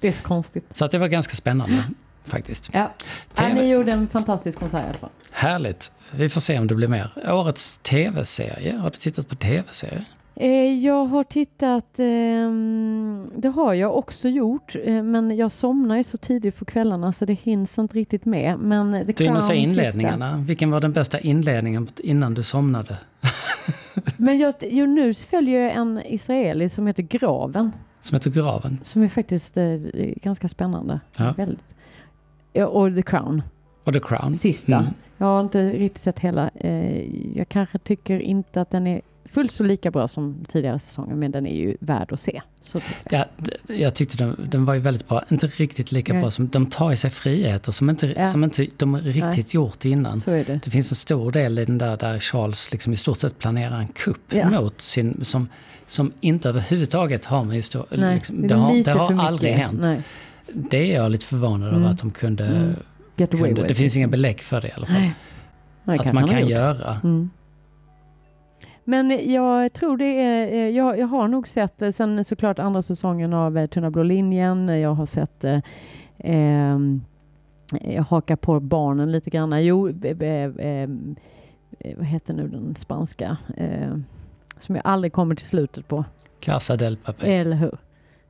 Det 0.01 0.07
är 0.07 0.11
så 0.11 0.23
konstigt. 0.23 0.65
Så 0.73 0.85
att 0.85 0.91
det 0.91 0.97
var 0.97 1.07
ganska 1.07 1.35
spännande 1.35 1.83
faktiskt. 2.25 2.69
Ja. 2.73 2.93
TV. 3.35 3.53
Ni 3.53 3.69
gjorde 3.69 3.91
en 3.91 4.07
fantastisk 4.07 4.59
konsert 4.59 4.85
i 4.85 4.89
alla 4.89 4.97
fall. 4.97 5.09
Härligt. 5.31 5.91
Vi 6.11 6.29
får 6.29 6.41
se 6.41 6.59
om 6.59 6.67
det 6.67 6.75
blir 6.75 6.87
mer. 6.87 7.09
Årets 7.31 7.77
tv-serie. 7.83 8.77
Har 8.77 8.89
du 8.89 8.97
tittat 8.97 9.27
på 9.29 9.35
tv-serier? 9.35 10.05
Eh, 10.39 10.73
jag 10.85 11.05
har 11.05 11.23
tittat, 11.23 11.99
ehm, 11.99 13.27
det 13.35 13.47
har 13.47 13.73
jag 13.73 13.97
också 13.97 14.29
gjort, 14.29 14.75
eh, 14.83 15.03
men 15.03 15.37
jag 15.37 15.51
somnar 15.51 15.97
ju 15.97 16.03
så 16.03 16.17
tidigt 16.17 16.55
på 16.57 16.65
kvällarna 16.65 17.11
så 17.11 17.25
det 17.25 17.33
hinns 17.33 17.77
inte 17.77 17.97
riktigt 17.97 18.25
med. 18.25 18.59
Men 18.59 18.91
The 18.91 19.03
Du 19.03 19.11
och 19.11 19.17
Crown 19.17 19.41
säger 19.41 19.65
sista. 19.65 19.81
inledningarna. 19.81 20.37
Vilken 20.47 20.71
var 20.71 20.81
den 20.81 20.93
bästa 20.93 21.19
inledningen 21.19 21.87
innan 21.97 22.33
du 22.33 22.43
somnade? 22.43 22.97
Men 24.17 24.37
jag, 24.37 24.53
jo, 24.61 24.85
nu 24.85 25.13
följer 25.13 25.61
jag 25.61 25.71
en 25.73 26.01
israeli 26.05 26.69
som 26.69 26.87
heter 26.87 27.03
Graven, 27.03 27.71
Som 28.01 28.15
heter 28.15 28.29
Graven. 28.29 28.79
som 28.83 29.01
är 29.03 29.07
faktiskt 29.09 29.57
eh, 29.57 29.63
ganska 30.23 30.47
spännande. 30.47 30.99
Ja. 31.17 31.33
Väldigt. 31.37 31.63
Och 32.67 32.95
The 32.95 33.01
Crown, 33.01 33.41
Och 33.83 33.93
The 33.93 33.99
Crown. 33.99 34.35
sista. 34.37 34.75
Mm. 34.75 34.85
Jag 35.17 35.27
har 35.27 35.41
inte 35.41 35.69
riktigt 35.69 36.01
sett 36.03 36.19
hela. 36.19 36.49
Jag 37.35 37.49
kanske 37.49 37.77
tycker 37.79 38.19
inte 38.19 38.61
att 38.61 38.71
den 38.71 38.87
är 38.87 39.01
fullt 39.31 39.51
så 39.51 39.63
lika 39.63 39.91
bra 39.91 40.07
som 40.07 40.45
tidigare 40.47 40.79
säsonger, 40.79 41.15
men 41.15 41.31
den 41.31 41.47
är 41.47 41.55
ju 41.55 41.77
värd 41.79 42.11
att 42.13 42.19
se. 42.19 42.41
Så. 42.61 42.81
Ja, 43.11 43.25
jag 43.67 43.95
tyckte 43.95 44.17
den, 44.17 44.47
den 44.51 44.65
var 44.65 44.73
ju 44.73 44.79
väldigt 44.79 45.07
bra. 45.07 45.23
Inte 45.29 45.47
riktigt 45.47 45.91
lika 45.91 46.13
Nej. 46.13 46.21
bra 46.21 46.31
som... 46.31 46.47
De 46.47 46.65
tar 46.65 46.91
i 46.91 46.95
sig 46.95 47.09
friheter 47.09 47.71
som 47.71 47.89
inte, 47.89 48.07
Ja. 48.17 48.25
som 48.25 48.43
inte 48.43 48.67
de 48.77 48.97
riktigt 48.97 49.53
gjort 49.53 49.85
innan. 49.85 50.19
Det. 50.25 50.59
Det 50.63 50.69
finns 50.69 50.91
en 50.91 50.95
stor 50.95 51.31
del 51.31 51.59
i 51.59 51.65
den 51.65 51.77
där, 51.77 51.97
där 51.97 52.19
Charles 52.19 52.71
liksom 52.71 52.93
i 52.93 52.97
stort 52.97 53.17
sett 53.17 53.39
planerar 53.39 53.79
en 53.79 53.87
kupp 53.87 54.33
Ja. 54.33 54.49
mot 54.49 54.81
sin... 54.81 55.25
Som, 55.25 55.49
som 55.87 56.11
inte 56.19 56.49
överhuvudtaget 56.49 57.25
har 57.25 57.43
med 57.43 57.55
historia... 57.55 57.99
Nej, 58.01 58.15
Liksom, 58.15 58.43
är 58.43 58.47
det 58.49 58.55
har, 58.55 58.83
det 58.83 58.91
har 58.91 59.23
aldrig 59.23 59.53
hänt. 59.53 59.79
Nej. 59.81 60.01
Det 60.53 60.91
är 60.91 60.95
jag 60.95 61.11
lite 61.11 61.25
förvånad 61.25 61.67
över 61.67 61.77
Mm. 61.77 61.89
att 61.91 61.99
de 61.99 62.11
kunde... 62.11 62.45
Mm. 62.45 62.75
Kunde 63.29 63.67
det 63.67 63.75
finns 63.75 63.95
inga 63.95 64.07
belägg 64.07 64.39
för 64.41 64.61
det 64.61 64.67
i 64.67 64.71
alla 64.71 64.85
fall. 64.85 64.95
Nej. 64.95 65.13
Nej, 65.83 65.99
att 65.99 66.13
man 66.13 66.27
kan 66.27 66.47
göra. 66.47 66.99
Mm. 67.03 67.29
Men 68.89 69.31
jag 69.31 69.73
tror 69.73 69.97
det 69.97 70.21
är, 70.21 70.47
eh, 70.47 70.69
jag, 70.69 70.99
jag 70.99 71.07
har 71.07 71.27
nog 71.27 71.47
sett, 71.47 71.81
eh, 71.81 71.91
sen 71.91 72.23
såklart 72.23 72.59
andra 72.59 72.81
säsongen 72.81 73.33
av 73.33 73.57
eh, 73.57 73.67
Tunna 73.67 73.91
blå 73.91 74.03
linjen, 74.03 74.67
jag 74.67 74.93
har 74.93 75.05
sett 75.05 75.43
eh, 75.43 75.59
ehm, 76.17 77.01
jag 77.81 78.03
hakar 78.03 78.35
på 78.35 78.59
barnen 78.59 79.11
lite 79.11 79.29
grann. 79.29 79.65
Jo, 79.65 79.89
eh, 79.89 80.27
eh, 80.27 80.51
eh, 80.59 80.89
vad 81.97 82.05
heter 82.05 82.33
nu 82.33 82.47
den 82.47 82.75
spanska? 82.75 83.37
Eh, 83.57 83.95
som 84.57 84.75
jag 84.75 84.81
aldrig 84.85 85.13
kommer 85.13 85.35
till 85.35 85.47
slutet 85.47 85.87
på. 85.87 86.05
Casa 86.39 86.77
del 86.77 86.97
Papel. 86.97 87.29
Eller 87.29 87.55
hur? 87.55 87.77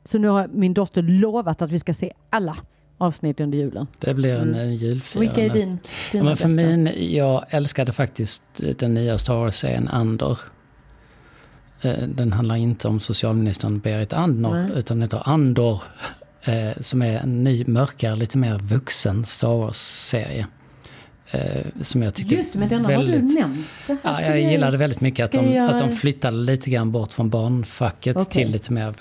Så 0.04 0.18
nu 0.18 0.28
har 0.28 0.48
min 0.48 0.74
dotter 0.74 1.02
lovat 1.02 1.62
att 1.62 1.72
vi 1.72 1.80
ska 1.80 1.94
se 1.94 2.14
alla 2.30 2.58
avsnitt 2.98 3.40
under 3.40 3.58
julen. 3.58 3.88
Det 4.00 4.14
blir 4.14 4.34
en, 4.34 4.42
Mm. 4.48 4.60
en 4.60 4.76
julfirande. 4.76 5.28
Vilka 5.42 5.46
är 5.54 5.60
din, 5.60 5.70
Ja, 5.84 5.90
dina 6.12 6.24
men 6.24 6.38
för 6.38 6.48
bästa? 6.48 6.62
min, 6.64 6.90
jag 7.16 7.46
älskade 7.50 7.92
faktiskt 7.92 8.42
den 8.78 8.94
nya 8.94 9.18
Star 9.18 9.36
Wars-serien 9.36 9.88
Andor. 9.88 10.40
Eh, 11.82 12.04
Den 12.08 12.32
handlar 12.34 12.56
inte 12.56 12.88
om 12.88 13.00
socialministern 13.00 13.80
Berit 13.80 14.14
Andnor, 14.14 14.54
Nej. 14.54 14.72
utan 14.76 14.98
den 14.98 15.02
heter 15.02 15.22
Andor. 15.30 15.82
eh, 16.44 16.82
Som 16.82 17.02
är 17.02 17.20
en 17.20 17.44
ny, 17.44 17.64
mörkare, 17.68 18.16
lite 18.16 18.38
mer 18.38 18.58
vuxen 18.58 19.26
Star 19.26 19.58
Wars-serie. 19.58 20.48
Eh, 21.32 21.66
Som 21.82 22.04
jag 22.04 22.14
tycker 22.14 22.36
Just 22.36 22.56
men 22.56 22.70
denna 22.70 22.88
väldigt... 22.88 23.22
har 23.22 23.28
du 23.30 23.34
nämnt. 23.40 23.68
Ja, 24.04 24.22
jag 24.22 24.42
gillade 24.42 24.78
väldigt 24.78 25.02
mycket 25.02 25.26
att 25.26 25.32
de, 25.32 25.54
jag- 25.54 25.70
att 25.70 25.80
de 25.80 25.92
flyttade 25.96 26.38
lite 26.38 26.70
grann 26.70 26.92
bort 26.92 27.14
från 27.14 27.30
barnfacket 27.30 28.18
Okej. 28.18 28.44
till 28.44 28.52
lite 28.52 28.74
mer 28.74 28.94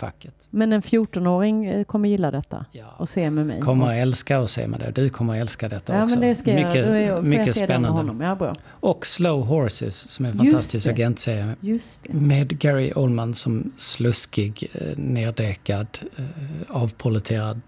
vuxenfacket. 0.00 0.34
Men 0.50 0.72
en 0.72 0.82
14-åring 0.82 1.66
eh, 1.66 1.84
kommer 1.84 2.08
gilla 2.08 2.30
detta 2.30 2.64
Ja. 2.72 2.94
och 2.98 3.08
se 3.08 3.30
med 3.30 3.46
mig. 3.46 3.60
Kommer 3.60 3.86
att 3.86 3.96
älska 3.96 4.38
att 4.38 4.50
se 4.50 4.66
med 4.66 4.80
det. 4.80 4.90
Du 4.90 5.10
kommer 5.10 5.34
att 5.34 5.40
älska 5.40 5.68
detta 5.68 5.94
ja, 5.96 6.04
också. 6.04 6.18
men 6.18 6.28
det 6.28 6.34
ska 6.34 6.50
jag. 6.50 6.66
mycket 6.66 6.86
jag, 7.06 7.16
får 7.18 7.26
mycket 7.26 7.46
jag 7.46 7.56
spännande. 7.56 8.24
Ja, 8.24 8.34
bra. 8.34 8.52
Och 8.68 9.06
Slow 9.06 9.46
Horses 9.46 10.10
som 10.10 10.24
är 10.24 10.30
en 10.30 10.38
fantastisk 10.38 10.86
agentserie. 10.86 11.54
Med 12.08 12.58
Gary 12.58 12.92
Oldman 12.96 13.34
som 13.34 13.72
sluskig, 13.76 14.70
eh, 14.72 14.98
nerdäckad, 14.98 15.98
eh, 16.16 16.24
avpoliterad 16.68 17.60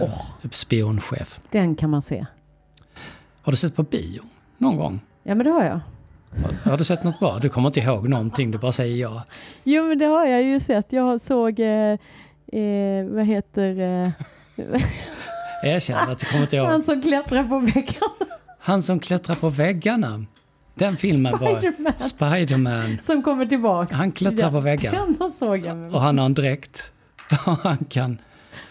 Åh. 0.00 0.22
spionchef. 0.50 1.40
Den 1.50 1.74
kan 1.74 1.90
man 1.90 2.02
se. 2.02 2.26
Har 3.42 3.52
du 3.52 3.56
sett 3.56 3.76
på 3.76 3.82
bio 3.82 4.22
någon 4.58 4.76
gång? 4.76 5.00
Ja, 5.22 5.34
men 5.34 5.46
det 5.46 5.52
har 5.52 5.64
jag. 5.64 5.80
Har, 6.64 6.76
du 6.76 6.84
sett 6.84 7.04
något 7.04 7.18
bra? 7.18 7.38
Du 7.38 7.48
kommer 7.48 7.68
inte 7.68 7.80
ihåg 7.80 8.08
någonting, 8.08 8.50
du 8.50 8.58
bara 8.58 8.72
säger 8.72 8.96
ja. 8.96 9.24
Jo, 9.64 9.84
men 9.88 9.98
det 9.98 10.06
har 10.06 10.26
jag 10.26 10.42
ju 10.42 10.60
sett. 10.60 10.92
Jag 10.92 11.20
såg, 11.20 11.60
eh, 11.60 11.98
eh, 12.52 13.04
vad 13.08 13.26
heter, 13.26 13.80
eh, 13.80 14.10
Erkänn 15.64 15.96
att 16.10 16.18
du 16.18 16.26
kommer 16.26 16.42
inte 16.42 16.56
ihåg. 16.56 16.66
han 16.66 16.82
som 16.82 17.02
klättrar 17.02 17.44
på 17.44 17.58
väggen. 17.58 17.94
Han 18.58 18.82
som 18.82 19.00
klättrar 19.00 19.34
på 19.34 19.48
väggarna. 19.48 20.24
Den 20.74 20.96
filmen 20.96 21.38
var 21.38 21.58
Spiderman. 21.58 21.92
Spiderman. 21.98 22.98
Som 23.00 23.22
kommer 23.22 23.46
tillbaks. 23.46 23.92
Han 23.92 24.12
klättrar 24.12 24.50
på 24.50 24.60
väggarna. 24.60 25.06
Den 25.18 25.30
såg 25.30 25.58
jag 25.58 25.76
med. 25.76 25.94
Och 25.94 26.00
han 26.00 26.18
har 26.18 26.26
en 26.26 26.34
dräkt. 26.34 26.92
Och 27.46 27.58
han 27.58 27.76
kan, 27.76 28.18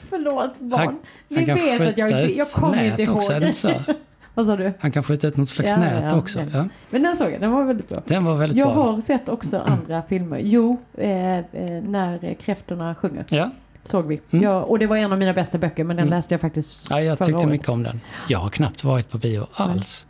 Förlåt 0.10 0.60
barn. 0.60 0.80
han, 0.80 1.00
Ni 1.28 1.45
han 1.45 1.56
vet 1.56 1.82
att 1.82 1.98
jag, 1.98 2.32
jag 2.32 2.52
kommer 2.52 2.84
inte 2.84 3.02
ihåg. 3.02 3.17
också, 3.17 3.39
det? 3.39 3.95
Vad 4.39 4.45
sa 4.45 4.56
du? 4.56 4.73
Han 4.80 4.91
kan 4.91 5.04
skjuta 5.04 5.28
ut 5.28 5.38
något 5.38 5.49
slags 5.49 5.71
Ja, 5.71 5.78
nät 5.80 6.04
ja, 6.12 6.17
också. 6.17 6.39
ja. 6.54 6.65
Men 6.89 7.04
den 7.04 7.15
såg 7.15 7.32
jag, 7.32 7.41
den 7.41 7.52
var 7.52 7.63
väldigt 7.63 7.89
bra. 7.89 8.02
Den 8.06 8.25
var 8.25 8.36
väldigt 8.38 8.58
Jag 8.58 8.73
bra. 8.73 8.84
har 8.91 9.02
sett 9.02 9.30
också 9.30 9.60
andra 9.60 10.02
filmer. 10.10 10.39
Jo, 10.43 10.78
eh, 10.97 11.38
eh, 11.38 11.43
när 11.84 12.34
kräftorna 12.34 12.95
sjunger 12.95 13.25
Ja. 13.30 13.49
såg 13.84 14.08
vi. 14.08 14.21
Mm. 14.32 14.43
Ja, 14.43 14.63
och 14.63 14.80
det 14.80 14.88
var 14.88 14.97
en 14.97 15.12
av 15.13 15.19
mina 15.19 15.34
bästa 15.34 15.58
böcker, 15.58 15.84
men 15.84 15.95
den 15.95 16.04
Mm. 16.08 16.17
läste 16.17 16.34
jag 16.34 16.41
faktiskt 16.41 16.80
ja, 16.89 17.02
jag 17.02 17.17
förra 17.17 17.25
tyckte 17.25 17.38
året. 17.39 17.49
mycket 17.49 17.69
om 17.69 17.84
den. 17.84 18.02
Jag 18.28 18.39
har 18.39 18.49
knappt 18.49 18.84
varit 18.84 19.10
på 19.10 19.17
bio 19.17 19.47
alls. 19.54 20.06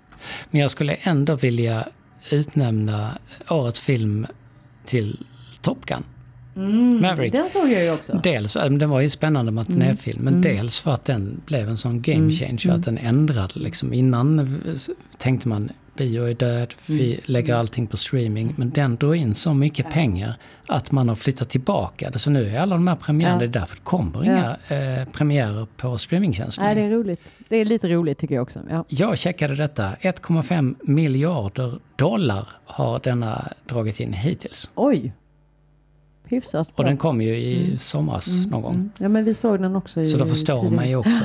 Men 0.50 0.62
jag 0.62 0.72
skulle 0.72 0.94
ändå 0.94 1.36
vilja 1.36 1.88
utnämna 2.32 3.18
årets 3.50 3.80
film 3.80 4.28
till 4.86 5.26
Top 5.62 5.86
Gun. 5.86 6.04
Mm, 6.60 7.02
Maverick. 7.02 7.32
Den 7.34 7.50
såg 7.50 7.72
jag 7.72 7.84
ju 7.84 7.92
också. 7.92 8.20
Dels, 8.24 8.56
äh, 8.56 8.70
den 8.72 8.90
var 8.90 9.00
ju 9.02 9.10
spännande 9.10 9.52
matinéfilm, 9.52 10.24
men 10.24 10.34
Mm. 10.34 10.42
dels 10.56 10.80
för 10.80 10.92
att 10.92 11.06
den 11.06 11.42
blev 11.46 11.70
en 11.70 11.78
sån 11.78 12.02
game 12.02 12.18
Mm. 12.18 12.32
changer. 12.32 12.66
Mm. 12.66 12.80
Att 12.80 12.86
den 12.86 12.98
ändrade 12.98 13.54
liksom. 13.60 13.94
Innan 13.94 14.40
eh, 14.40 14.46
tänkte 15.18 15.48
man 15.48 15.70
bio 15.98 16.24
är 16.30 16.34
död, 16.34 16.74
vi 16.86 17.08
Mm. 17.14 17.20
lägger 17.26 17.56
allting 17.56 17.88
på 17.88 17.98
streaming. 17.98 18.54
Men 18.58 18.70
den 18.70 18.96
drog 18.96 19.16
in 19.16 19.36
så 19.36 19.54
mycket 19.54 19.86
Ja. 19.86 19.92
pengar 19.92 20.34
att 20.68 20.92
man 20.92 21.10
har 21.10 21.16
flyttat 21.16 21.50
tillbaka 21.50 22.10
det. 22.10 22.20
Så 22.20 22.30
nu 22.30 22.50
är 22.50 22.60
alla 22.60 22.76
de 22.76 22.88
här 22.88 22.96
premiärerna, 22.96 23.36
Ja. 23.36 23.40
det 23.48 23.58
är 23.58 23.60
därför 23.62 23.76
det 23.76 23.82
kommer 23.84 24.24
Ja. 24.26 24.56
inga 24.70 24.78
eh, 25.00 25.06
premiärer 25.08 25.68
på 25.78 25.98
streamingtjänsten. 25.98 26.66
Nej, 26.66 26.76
det 26.76 26.82
är 26.82 26.90
roligt. 26.90 27.22
Det 27.50 27.56
är 27.58 27.66
lite 27.66 27.88
roligt 27.88 28.18
tycker 28.18 28.36
jag 28.36 28.42
också. 28.42 28.60
Ja. 28.70 28.86
Jag 28.88 29.18
checkade 29.18 29.56
detta, 29.56 29.92
1,5 30.02 30.76
miljarder 30.84 31.80
dollar 31.96 32.48
har 32.66 33.00
denna 33.04 33.48
dragit 33.68 34.00
in 34.00 34.14
hittills. 34.14 34.70
Oj! 34.76 35.14
Hyfsat 36.30 36.70
Och 36.76 36.84
den 36.84 36.98
kom 36.98 37.22
ju 37.22 37.36
i 37.38 37.66
Mm. 37.66 37.78
somras 37.78 38.28
Mm, 38.28 38.50
någon 38.50 38.62
gång. 38.62 38.74
mm. 38.76 38.90
Ja, 38.98 39.10
men 39.10 39.26
vi 39.26 39.34
såg 39.34 39.62
den 39.62 39.76
också 39.76 40.02
i 40.02 40.06
Så 40.06 40.18
då 40.18 40.26
förstår 40.26 40.70
man 40.70 40.90
ju 40.90 40.96
också. 40.96 41.24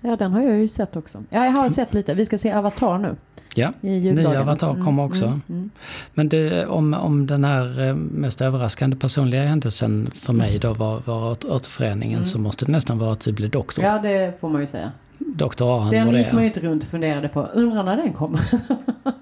Ja, 0.00 0.16
den 0.16 0.32
har 0.32 0.42
jag 0.42 0.58
ju 0.58 0.68
sett 0.68 0.96
också. 0.96 1.22
Ja, 1.30 1.44
jag 1.44 1.52
har 1.52 1.70
sett 1.70 1.94
lite. 1.94 2.14
Vi 2.14 2.24
ska 2.26 2.38
se 2.38 2.52
Avatar 2.52 2.98
nu. 2.98 3.16
Ja. 3.54 3.72
Ny 3.80 4.24
Avatar 4.26 4.84
kommer 4.84 5.04
också. 5.04 5.24
Mm, 5.24 5.40
mm. 5.48 5.70
Men 6.14 6.28
du, 6.28 6.64
om, 6.64 6.94
om 6.94 7.26
den 7.26 7.44
här 7.44 7.88
eh, 7.88 7.94
mest 7.94 8.40
överraskande 8.40 8.96
personliga 8.96 9.42
händelsen 9.44 10.10
för 10.14 10.32
mig 10.32 10.58
då 10.58 10.72
var, 10.74 11.00
var 11.04 11.34
åter- 11.34 11.50
återföreningen 11.50 12.24
så 12.24 12.38
måste 12.38 12.64
det 12.64 12.72
nästan 12.72 12.98
vara 12.98 13.12
att 13.12 13.20
du 13.20 13.32
blev 13.32 13.50
doktor. 13.50 13.84
Ja, 13.84 13.98
det 13.98 14.40
får 14.40 14.48
man 14.48 14.60
ju 14.60 14.66
säga. 14.66 14.92
Doktor 15.18 15.76
Ahan 15.76 15.90
Den 15.90 16.16
gick 16.16 16.32
man 16.32 16.42
ju 16.42 16.46
inte 16.48 16.60
runt 16.60 16.82
och 16.82 16.88
funderade 16.88 17.28
på. 17.28 17.42
Undrar 17.42 17.82
när 17.82 17.96
den 17.96 18.12
kommer. 18.12 18.40
Ja, 18.54 19.12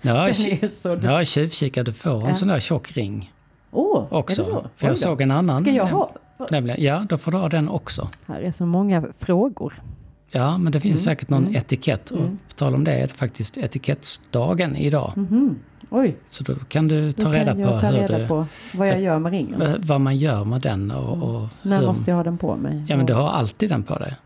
Den 0.02 0.14
är 0.14 0.62
ju 0.62 0.68
så... 0.70 1.24
tjuvkikat, 1.24 1.86
du 1.86 1.92
får 1.92 2.20
en 2.22 2.28
Ja. 2.28 2.34
sån 2.34 2.48
där 2.48 2.60
tjock 2.60 2.92
ring 2.92 3.32
Åh, 3.72 4.06
också. 4.10 4.42
är 4.42 4.46
det 4.46 4.52
så? 4.52 4.66
För 4.76 4.88
jag 4.88 4.98
såg 4.98 5.20
en 5.20 5.30
annan. 5.30 5.62
Ska 5.62 5.70
jag 5.70 5.86
ha? 5.86 6.10
Nämligen, 6.50 6.82
ja, 6.84 7.06
då 7.08 7.18
får 7.18 7.32
du 7.32 7.38
ha 7.38 7.48
den 7.48 7.68
också. 7.68 8.08
Här 8.26 8.40
är 8.40 8.50
så 8.50 8.66
många 8.66 9.04
frågor. 9.18 9.82
Ja, 10.30 10.58
men 10.58 10.72
det 10.72 10.80
finns 10.80 11.06
Mm, 11.06 11.14
säkert 11.16 11.28
någon 11.28 11.42
mm, 11.42 11.56
etikett. 11.56 12.10
Och 12.10 12.20
mm. 12.20 12.38
på 12.48 12.54
tal 12.54 12.74
om 12.74 12.84
det 12.84 12.92
är 12.92 13.06
det 13.08 13.14
faktiskt 13.14 13.56
etikettsdagen 13.58 14.76
idag. 14.76 15.12
Mhm. 15.16 15.58
Oj, 15.90 16.16
Så 16.28 16.44
då 16.44 16.54
kan 16.54 16.88
du 16.88 17.12
ta 17.12 17.22
kan 17.22 17.32
reda 17.32 17.54
på, 17.54 17.60
jag 17.60 17.80
ta 17.80 17.92
reda 17.92 18.18
du, 18.18 18.28
på 18.28 18.46
vad 18.74 18.88
jag 18.88 19.00
gör 19.00 19.18
med 19.18 19.32
ringen. 19.32 19.60
v- 19.60 19.74
vad 19.78 20.00
man 20.00 20.16
gör 20.16 20.44
med 20.44 20.60
den. 20.60 20.90
Och, 20.90 21.22
och 21.34 21.48
När 21.62 21.78
hur, 21.80 21.86
måste 21.86 22.10
jag 22.10 22.16
ha 22.16 22.24
den 22.24 22.38
på 22.38 22.56
mig? 22.56 22.84
Ja, 22.88 22.96
men 22.96 23.06
du 23.06 23.12
har 23.14 23.28
alltid 23.28 23.70
den 23.70 23.82
på 23.82 23.98
dig. 23.98 24.16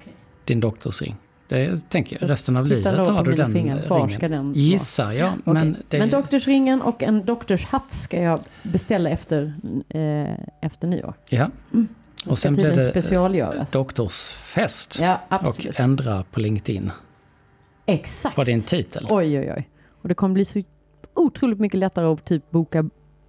Okej. 0.00 0.12
Din 0.44 0.60
doktorsring. 0.60 1.16
Det 1.54 1.88
tänker 1.88 2.18
jag, 2.20 2.30
resten 2.30 2.56
av 2.56 2.66
livet 2.66 2.98
har 3.08 3.24
du 3.24 3.34
den 3.34 3.52
fingrar. 3.52 4.06
ringen. 4.28 4.52
Gissar 4.52 5.12
jag. 5.12 5.28
Okej. 5.32 5.52
Men, 5.54 5.76
det, 5.88 5.98
Men 5.98 6.10
doktorsringen 6.10 6.82
och 6.82 7.02
en 7.02 7.24
doktorshatt 7.24 7.92
ska 7.92 8.22
jag 8.22 8.40
beställa 8.62 9.10
efter, 9.10 9.54
eh, 9.88 10.34
efter 10.60 10.88
nyår. 10.88 11.14
ja. 11.28 11.50
Då 12.24 12.30
Och 12.30 12.38
sen 12.38 12.54
blir 12.54 12.70
det 12.70 12.90
specialgöras. 12.90 13.70
doktorsfest. 13.70 14.98
ja, 15.00 15.20
Och 15.28 15.34
absolut. 15.44 15.80
ändra 15.80 16.24
på 16.30 16.40
LinkedIn. 16.40 16.90
Exakt. 17.86 18.36
På 18.36 18.44
din 18.44 18.62
titel. 18.62 19.06
Oj, 19.10 19.38
oj, 19.38 19.52
oj. 19.56 19.68
Och 20.02 20.08
det 20.08 20.14
kommer 20.14 20.34
bli 20.34 20.44
så 20.44 20.62
otroligt 21.14 21.60
mycket 21.60 21.78
lättare 21.78 22.06
att 22.06 22.24
typ 22.24 22.50
boka 22.50 22.84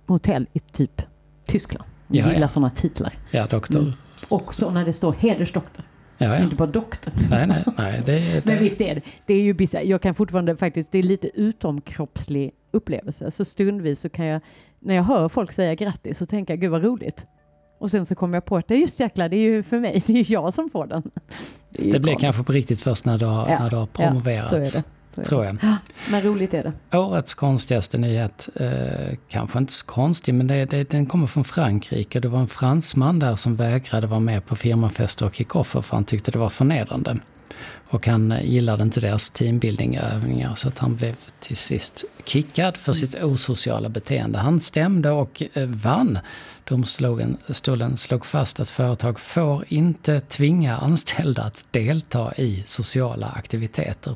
hotell 0.07 0.47
i 0.53 0.59
typ 0.59 1.01
Tyskland. 1.47 1.89
Jag 2.07 2.17
Ja, 2.17 2.27
gillar 2.27 2.41
ja. 2.41 2.47
sådana 2.47 2.69
titlar. 2.69 3.13
Ja, 3.31 3.47
doktor. 3.49 3.79
Mm. 3.79 3.93
Också 4.27 4.69
när 4.69 4.85
det 4.85 4.93
står 4.93 5.13
hedersdoktor. 5.13 5.85
Ja, 6.17 6.36
ja. 6.36 6.43
Inte 6.43 6.56
bara 6.56 6.69
doktor. 6.69 7.13
Nej, 7.30 7.47
nej, 7.47 7.63
nej. 7.78 8.01
Det, 8.06 8.19
det, 8.19 8.45
Men 8.45 8.60
visst 8.60 8.82
är 8.82 8.95
det. 8.95 9.01
Det 9.25 9.34
är 9.34 9.41
ju 9.41 9.54
bisarrt. 9.54 9.84
Jag 9.84 10.01
kan 10.01 10.15
fortfarande 10.15 10.56
faktiskt, 10.56 10.91
det 10.91 10.97
är 10.99 11.04
lite 11.04 11.28
utomkroppslig 11.39 12.51
upplevelse. 12.71 13.32
Så 13.32 13.45
stundvis 13.45 13.99
så 13.99 14.10
kan 14.10 14.25
jag, 14.25 14.41
när 14.80 14.95
jag 14.95 15.04
hör 15.04 15.30
folk 15.30 15.51
säga 15.51 15.75
grattis 15.75 16.17
så 16.17 16.25
tänker 16.25 16.54
jag 16.54 16.62
gud 16.62 16.71
vad 16.71 16.84
roligt. 16.84 17.25
Och 17.80 17.91
sen 17.91 18.06
så 18.06 18.15
kommer 18.15 18.36
jag 18.36 18.45
på 18.45 18.58
att 18.58 18.67
det 18.67 18.73
är 18.75 18.80
just 18.80 18.99
jäklar, 18.99 19.30
det 19.30 19.36
är 19.38 19.39
ju 19.39 19.63
för 19.63 19.80
mig, 19.80 20.04
det 20.08 20.13
är 20.13 20.17
ju 20.17 20.34
jag 20.34 20.54
som 20.54 20.69
får 20.69 20.88
den. 20.88 21.12
ju 21.80 21.91
det 21.91 21.99
blir 21.99 22.15
kanske 22.15 22.43
på 22.43 22.51
riktigt 22.51 22.82
först 22.82 23.06
när 23.06 23.17
du 23.17 23.25
har, 23.25 23.49
Ja, 23.49 23.60
när 23.60 23.69
du 23.69 23.75
har 23.75 23.86
promoverats. 23.86 24.51
Ja, 24.51 24.63
så 24.63 24.78
är 24.78 24.82
det. 24.82 24.84
Tror 25.23 25.45
jag. 25.45 25.58
Men 26.10 26.21
roligt 26.21 26.54
är 26.54 26.63
det. 26.63 26.97
Årets 26.97 27.34
konstigaste 27.34 27.97
nyhet, 27.97 28.49
eh, 28.56 29.17
kanske 29.30 29.60
inte 29.60 29.73
så 29.73 29.86
konstig, 29.86 30.34
men 30.34 30.47
det, 30.47 30.65
det, 30.65 30.89
den 30.89 31.06
kommer 31.06 31.28
från 31.28 31.43
Frankrike. 31.43 32.19
Det 32.19 32.28
var 32.28 32.39
en 32.39 32.47
fransman 32.47 33.19
där 33.19 33.36
som 33.36 33.56
vägrade 33.56 34.08
vara 34.08 34.19
med 34.19 34.45
på 34.45 34.56
firmafester 34.56 35.25
och 35.25 35.36
kickoffer 35.36 35.82
för 35.82 35.97
han 35.97 36.06
tyckte 36.06 36.32
det 36.32 36.39
var 36.39 36.49
förnedrande. 36.49 37.17
Och 37.89 38.08
han 38.08 38.32
eh, 38.32 38.45
gillade 38.45 38.84
inte 38.84 38.99
deras 38.99 39.30
teambuilding-övningar 39.30 40.56
så 40.56 40.67
att 40.67 40.80
han 40.80 40.95
blev 40.95 41.15
till 41.39 41.58
sist 41.58 42.04
kickad 42.25 42.78
för 42.78 42.93
sitt 42.93 43.15
osociala 43.15 43.89
beteende. 43.89 44.39
Han 44.39 44.60
stämde 44.60 45.12
och 45.12 45.43
eh, 45.54 45.65
vann. 45.65 46.19
Domstolen 46.63 47.38
stolen 47.49 47.97
slog 47.97 48.25
fast 48.25 48.60
att 48.60 48.69
företag 48.69 49.19
får 49.19 49.65
inte 49.67 50.19
tvinga 50.19 50.78
anställda 50.78 51.43
att 51.43 51.65
delta 51.71 52.34
i 52.38 52.63
sociala 52.67 53.28
aktiviteter. 53.28 54.15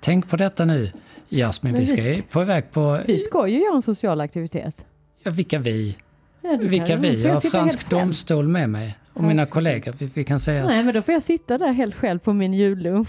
Tänk 0.00 0.28
på 0.28 0.36
detta 0.36 0.64
nu, 0.64 0.92
Jasmin. 1.28 1.72
Vi 1.74 1.80
vi 1.80 1.86
ska 1.86 2.02
ju 2.02 2.22
på 2.22 2.44
väg 2.44 2.70
på... 2.72 3.00
Vi 3.06 3.16
ska 3.16 3.48
ju 3.48 3.58
göra 3.62 3.74
en 3.74 3.82
social 3.82 4.20
aktivitet. 4.20 4.84
Ja, 5.22 5.30
vilka 5.30 5.58
vi? 5.58 5.96
Ja, 6.40 6.56
Vilka 6.60 6.96
vi? 6.96 7.22
Jag 7.22 7.34
har 7.34 7.40
fransk 7.40 7.90
domstol 7.90 8.48
med 8.48 8.70
mig. 8.70 8.98
Och 9.12 9.22
Ja. 9.22 9.28
mina 9.28 9.46
kollegor. 9.46 9.94
Vi, 9.98 10.10
vi 10.14 10.24
kan 10.24 10.40
säga 10.40 10.66
Nej, 10.66 10.78
att... 10.78 10.84
men 10.84 10.94
då 10.94 11.02
får 11.02 11.14
jag 11.14 11.22
sitta 11.22 11.58
där 11.58 11.72
helt 11.72 11.94
själv 11.94 12.18
på 12.18 12.32
min 12.32 12.54
jullunch. 12.54 13.08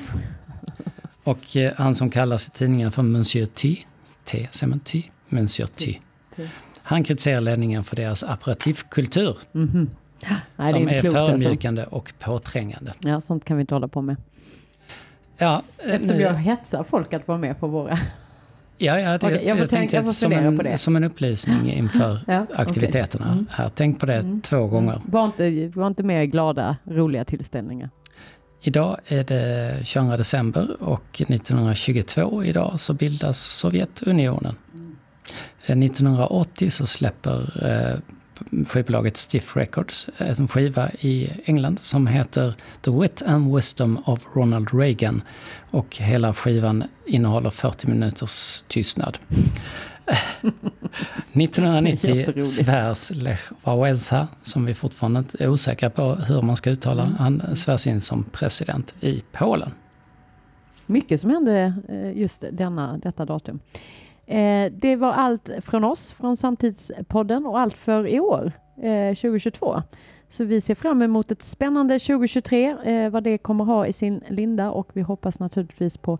Och 1.23 1.57
eh, 1.57 1.73
han 1.77 1.95
som 1.95 2.09
kallas 2.09 2.47
i 2.47 2.51
tidningen 2.51 2.91
för 2.91 3.01
Monsieur 3.03 3.45
Ty. 3.45 3.75
T, 4.25 4.47
säger 4.51 4.69
man 4.69 4.79
Ty? 4.79 5.03
Monsieur 5.29 5.67
Ty. 5.67 5.95
Ty. 6.35 6.47
Han 6.81 7.03
kritiserar 7.03 7.41
ledningen 7.41 7.83
för 7.83 7.95
deras 7.95 8.23
aperitifkultur. 8.23 9.37
Mhm. 9.51 9.89
Nej, 10.27 10.39
det 10.57 10.69
som 10.69 10.87
är 10.87 10.99
klokt, 11.01 11.15
alltså. 11.15 11.37
förödmjukande 11.37 11.83
och 11.83 12.13
påträngande. 12.19 12.93
Ja, 12.99 13.21
sånt 13.21 13.45
kan 13.45 13.57
vi 13.57 13.61
inte 13.61 13.75
hålla 13.75 13.87
på 13.87 14.01
med. 14.01 14.15
Ja, 15.41 15.61
eh, 15.77 15.93
Eftersom 15.93 16.15
nu- 16.17 16.21
jag 16.23 16.33
hetsar 16.33 16.83
folk 16.83 17.13
att 17.13 17.27
vara 17.27 17.37
med 17.37 17.59
på 17.59 17.67
våra... 17.67 17.97
Ja, 18.77 18.99
ja 18.99 19.09
det, 19.09 19.15
Okej, 19.17 19.31
jag 19.31 19.57
jag, 19.57 19.57
tänka- 19.57 19.67
tänkte 19.67 19.95
jag 19.95 20.05
som, 20.15 20.31
fundera 20.31 20.51
på 20.51 20.61
en, 20.67 20.71
det. 20.71 20.77
som 20.77 20.95
en 20.95 21.03
upplysning 21.03 21.71
inför 21.71 22.19
Ja, 22.27 22.45
aktiviteterna. 22.55 23.31
Mm. 23.31 23.47
Här, 23.51 23.71
tänk 23.75 23.99
på 23.99 24.05
det 24.05 24.39
två 24.43 24.67
gånger. 24.67 25.01
Var 25.05 25.25
inte, 25.25 25.67
var 25.79 25.87
inte 25.87 26.03
med 26.03 26.31
glada, 26.31 26.77
roliga 26.83 27.25
tillställningar. 27.25 27.89
Idag 28.61 28.97
är 29.05 29.23
det 29.23 29.77
22 29.83 30.17
december 30.17 30.75
och 30.83 31.21
1922 31.21 32.43
idag 32.43 32.79
så 32.79 32.93
bildas 32.93 33.39
Sovjetunionen. 33.39 34.55
Eh, 35.65 35.77
1980 35.77 36.69
så 36.71 36.85
släpper 36.85 37.65
eh, 37.67 37.99
skivbolaget 38.67 39.17
Stiff 39.17 39.55
Records 39.57 40.07
en 40.17 40.47
skiva 40.47 40.89
i 40.99 41.29
England 41.45 41.79
som 41.79 42.07
heter 42.07 42.55
The 42.81 42.91
Wit 42.91 43.21
and 43.21 43.55
Wisdom 43.55 43.97
of 44.05 44.25
Ronald 44.35 44.73
Reagan. 44.73 45.21
Och 45.71 45.95
hela 45.97 46.33
skivan 46.33 46.83
innehåller 47.05 47.49
40 47.49 47.87
minuters 47.87 48.63
tystnad. 48.67 49.17
1990 51.33 52.15
Jätteroligt. 52.15 52.49
svärs 52.49 53.11
Lech 53.11 53.41
Wałęsa, 53.63 54.27
som 54.43 54.65
vi 54.65 54.73
fortfarande 54.73 55.23
är 55.39 55.47
osäkra 55.47 55.89
på 55.89 56.15
hur 56.15 56.41
man 56.41 56.57
ska 56.57 56.69
uttala, 56.69 57.03
Mm. 57.03 57.15
han 57.19 57.55
svärs 57.55 57.87
in 57.87 58.01
som 58.01 58.23
president 58.23 58.93
i 59.01 59.23
Polen. 59.31 59.71
Mycket 60.85 61.21
som 61.21 61.29
hände 61.29 61.73
eh, 61.89 62.17
just 62.21 62.43
denna, 62.51 62.97
detta 62.97 63.25
datum. 63.25 63.59
Eh, 64.25 64.71
Det 64.71 64.95
var 64.95 65.11
allt 65.11 65.49
från 65.61 65.83
oss, 65.83 66.11
från 66.11 66.37
Samtidspodden 66.37 67.45
och 67.45 67.59
allt 67.59 67.77
för 67.77 68.07
i 68.07 68.19
år, 68.19 68.51
eh, 68.81 69.15
2022. 69.15 69.81
Så 70.29 70.43
vi 70.43 70.61
ser 70.61 70.75
fram 70.75 71.01
emot 71.01 71.31
ett 71.31 71.43
spännande 71.43 71.99
2023, 71.99 72.75
eh, 72.83 73.09
vad 73.09 73.23
det 73.23 73.37
kommer 73.37 73.63
ha 73.63 73.85
i 73.87 73.93
sin 73.93 74.21
linda 74.27 74.71
och 74.71 74.89
vi 74.93 75.01
hoppas 75.01 75.39
naturligtvis 75.39 75.97
på 75.97 76.17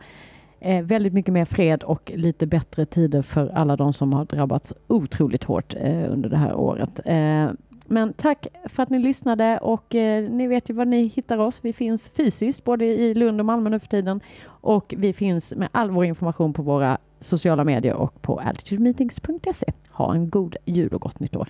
eh, 0.60 0.84
väldigt 0.84 1.14
mycket 1.14 1.34
mer 1.34 1.46
fred 1.46 1.84
och 1.84 2.12
lite 2.16 2.48
bättre 2.48 2.86
tider 2.86 3.22
för 3.22 3.48
alla 3.50 3.76
de 3.76 3.94
som 3.94 4.14
har 4.14 4.26
drabbats 4.26 4.74
otroligt 4.88 5.44
hårt 5.44 5.76
eh, 5.78 6.12
under 6.12 6.30
det 6.30 6.38
här 6.38 6.56
året. 6.56 7.00
Eh, 7.06 7.50
men 7.86 8.14
tack 8.14 8.48
för 8.70 8.84
att 8.84 8.90
ni 8.90 9.00
lyssnade 9.00 9.58
och 9.58 9.96
eh, 9.96 10.30
ni 10.32 10.48
vet 10.48 10.70
ju 10.70 10.74
var 10.74 10.86
ni 10.86 11.04
hittar 11.04 11.38
oss. 11.38 11.60
Vi 11.64 11.74
finns 11.74 12.10
fysiskt 12.10 12.64
både 12.64 12.86
i 12.86 13.14
Lund 13.14 13.40
och 13.40 13.46
Malmö 13.46 13.70
nu 13.70 13.80
för 13.80 13.88
tiden 13.88 14.22
och 14.46 14.94
vi 14.98 15.14
finns 15.14 15.54
med 15.56 15.70
all 15.72 15.92
vår 15.92 16.06
information 16.06 16.54
på 16.54 16.62
våra 16.62 16.98
sociala 17.22 17.64
medier 17.64 17.94
och 17.94 18.22
på 18.22 18.40
altitudemeetings.se. 18.40 19.72
Ha 19.92 20.14
en 20.14 20.30
god 20.30 20.56
jul 20.66 20.94
och 20.94 21.02
gott 21.02 21.20
nytt 21.20 21.36
år. 21.36 21.50